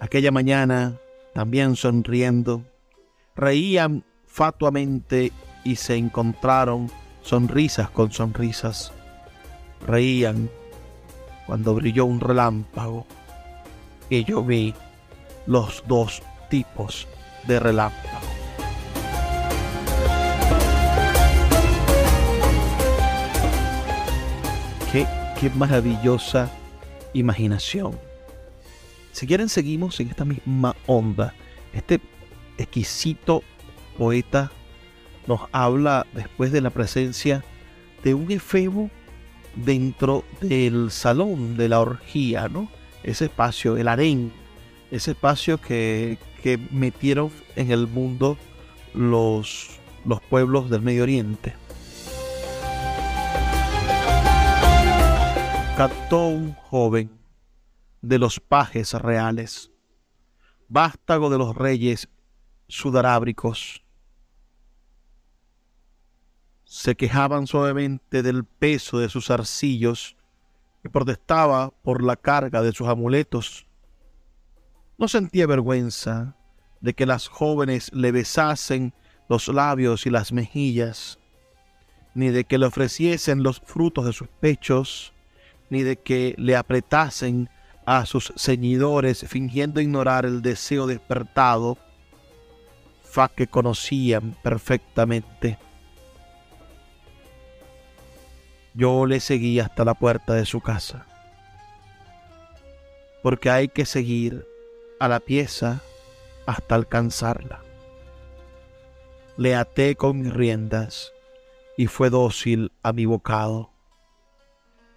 [0.00, 0.98] aquella mañana
[1.32, 2.62] también sonriendo.
[3.34, 4.04] Reían
[4.34, 5.30] fatuamente
[5.62, 6.90] y se encontraron
[7.22, 8.92] sonrisas con sonrisas.
[9.86, 10.50] Reían
[11.46, 13.06] cuando brilló un relámpago
[14.10, 14.74] y yo vi
[15.46, 16.20] los dos
[16.50, 17.06] tipos
[17.46, 18.26] de relámpago.
[24.90, 25.06] Qué,
[25.38, 26.50] qué maravillosa
[27.12, 27.96] imaginación.
[29.12, 31.34] Si quieren seguimos en esta misma onda.
[31.72, 32.00] Este
[32.58, 33.44] exquisito
[33.98, 34.50] poeta
[35.26, 37.44] nos habla después de la presencia
[38.02, 38.90] de un efebo
[39.56, 42.68] dentro del salón de la orgía, ¿no?
[43.02, 44.32] Ese espacio, el harén,
[44.90, 48.36] ese espacio que, que metieron en el mundo
[48.94, 51.54] los, los pueblos del Medio Oriente.
[55.76, 57.10] Cantó un joven
[58.00, 59.70] de los pajes reales,
[60.68, 62.08] vástago de los reyes
[62.68, 63.83] sudarábricos,
[66.74, 70.16] se quejaban suavemente del peso de sus arcillos
[70.82, 73.64] y protestaba por la carga de sus amuletos.
[74.98, 76.34] No sentía vergüenza
[76.80, 78.92] de que las jóvenes le besasen
[79.28, 81.20] los labios y las mejillas,
[82.12, 85.12] ni de que le ofreciesen los frutos de sus pechos,
[85.70, 87.50] ni de que le apretasen
[87.86, 91.78] a sus ceñidores fingiendo ignorar el deseo despertado,
[93.04, 95.56] fa que conocían perfectamente.
[98.76, 101.06] Yo le seguí hasta la puerta de su casa.
[103.22, 104.44] Porque hay que seguir
[104.98, 105.80] a la pieza
[106.44, 107.62] hasta alcanzarla.
[109.36, 111.12] Le até con mis riendas
[111.76, 113.70] y fue dócil a mi bocado.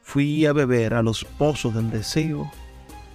[0.01, 2.51] Fui a beber a los pozos del deseo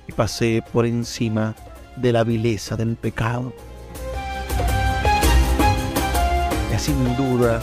[0.07, 1.57] y pasé por encima
[1.97, 3.53] de la vileza del pecado.
[6.73, 7.61] Es sin duda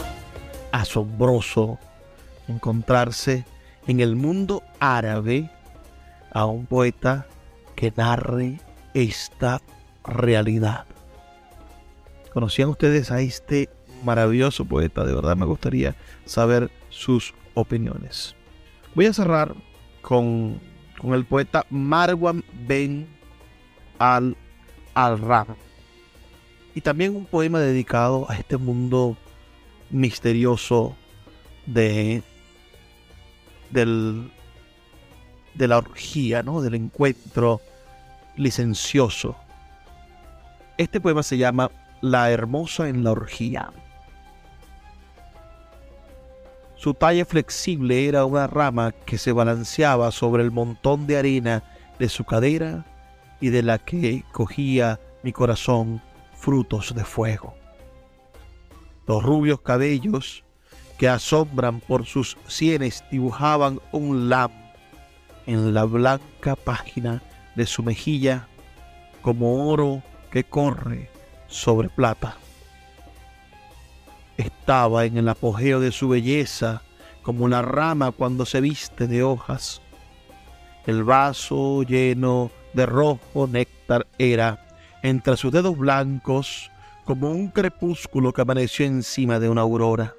[0.70, 1.78] asombroso
[2.50, 3.44] encontrarse
[3.86, 5.50] en el mundo árabe
[6.32, 7.26] a un poeta
[7.74, 8.60] que narre
[8.94, 9.60] esta
[10.04, 10.86] realidad.
[12.32, 13.68] ¿Conocían ustedes a este
[14.04, 15.04] maravilloso poeta?
[15.04, 18.36] De verdad me gustaría saber sus opiniones.
[18.94, 19.54] Voy a cerrar
[20.02, 20.60] con,
[21.00, 23.08] con el poeta Marwan Ben
[23.98, 25.56] al-Ram.
[26.74, 29.16] y también un poema dedicado a este mundo
[29.90, 30.96] misterioso
[31.66, 32.22] de
[33.70, 34.30] del,
[35.54, 36.60] de la orgía, ¿no?
[36.60, 37.60] del encuentro
[38.36, 39.36] licencioso.
[40.78, 43.70] Este poema se llama La hermosa en la orgía.
[46.76, 51.62] Su talla flexible era una rama que se balanceaba sobre el montón de arena
[51.98, 52.86] de su cadera
[53.38, 56.00] y de la que cogía mi corazón
[56.32, 57.54] frutos de fuego.
[59.06, 60.44] Los rubios cabellos
[61.00, 64.50] que asombran por sus sienes dibujaban un lam
[65.46, 67.22] en la blanca página
[67.56, 68.48] de su mejilla
[69.22, 71.08] como oro que corre
[71.46, 72.36] sobre plata.
[74.36, 76.82] Estaba en el apogeo de su belleza
[77.22, 79.80] como la rama cuando se viste de hojas.
[80.84, 84.68] El vaso lleno de rojo néctar era,
[85.02, 86.70] entre sus dedos blancos,
[87.06, 90.14] como un crepúsculo que amaneció encima de una aurora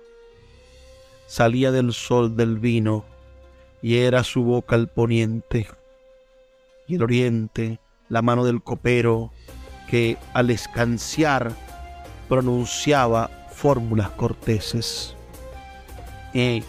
[1.31, 3.05] salía del sol del vino,
[3.81, 5.65] y era su boca el poniente,
[6.89, 7.79] y el oriente
[8.09, 9.31] la mano del copero,
[9.87, 11.53] que al escanciar
[12.27, 15.15] pronunciaba fórmulas corteses.
[16.33, 16.63] Y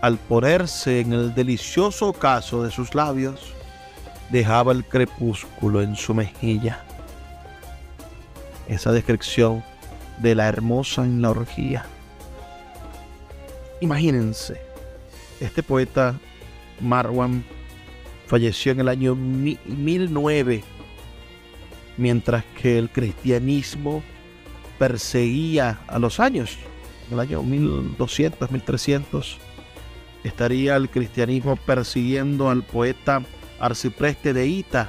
[0.00, 3.54] al ponerse en el delicioso ocaso de sus labios,
[4.30, 6.84] dejaba el crepúsculo en su mejilla.
[8.66, 9.62] Esa descripción
[10.18, 11.86] de la hermosa en la orgía
[13.80, 14.60] Imagínense,
[15.40, 16.18] este poeta
[16.80, 17.44] Marwan
[18.26, 20.64] falleció en el año 1009,
[21.96, 24.02] mientras que el cristianismo
[24.78, 26.56] perseguía a los años,
[27.08, 29.38] en el año 1200, 1300,
[30.24, 33.22] estaría el cristianismo persiguiendo al poeta
[33.60, 34.88] Arcipreste de Ita,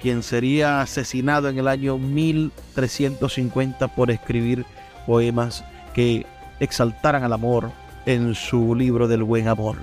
[0.00, 4.64] quien sería asesinado en el año 1350 por escribir
[5.06, 6.26] poemas que
[6.60, 7.70] exaltaran al amor,
[8.06, 9.76] en su libro del buen amor.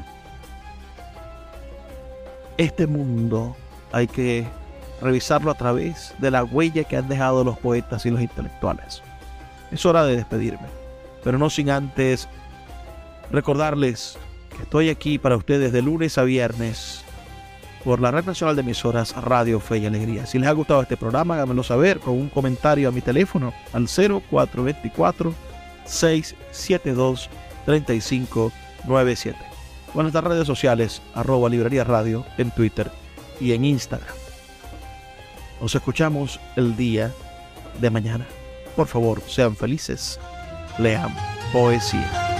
[2.58, 3.56] Este mundo
[3.92, 4.46] hay que
[5.02, 9.02] revisarlo a través de la huella que han dejado los poetas y los intelectuales.
[9.72, 10.68] Es hora de despedirme,
[11.24, 12.28] pero no sin antes
[13.32, 14.18] recordarles
[14.56, 17.04] que estoy aquí para ustedes de lunes a viernes
[17.84, 20.26] por la Red Nacional de Emisoras Radio Fe y Alegría.
[20.26, 23.88] Si les ha gustado este programa, háganmelo saber con un comentario a mi teléfono al
[23.88, 25.34] 0424
[25.86, 27.30] 672
[27.66, 29.38] 3597.
[29.94, 32.92] O nuestras redes sociales, arroba librería radio en Twitter
[33.40, 34.16] y en Instagram.
[35.60, 37.12] Nos escuchamos el día
[37.80, 38.26] de mañana.
[38.76, 40.20] Por favor, sean felices.
[40.80, 41.14] Lean
[41.52, 42.31] poesía.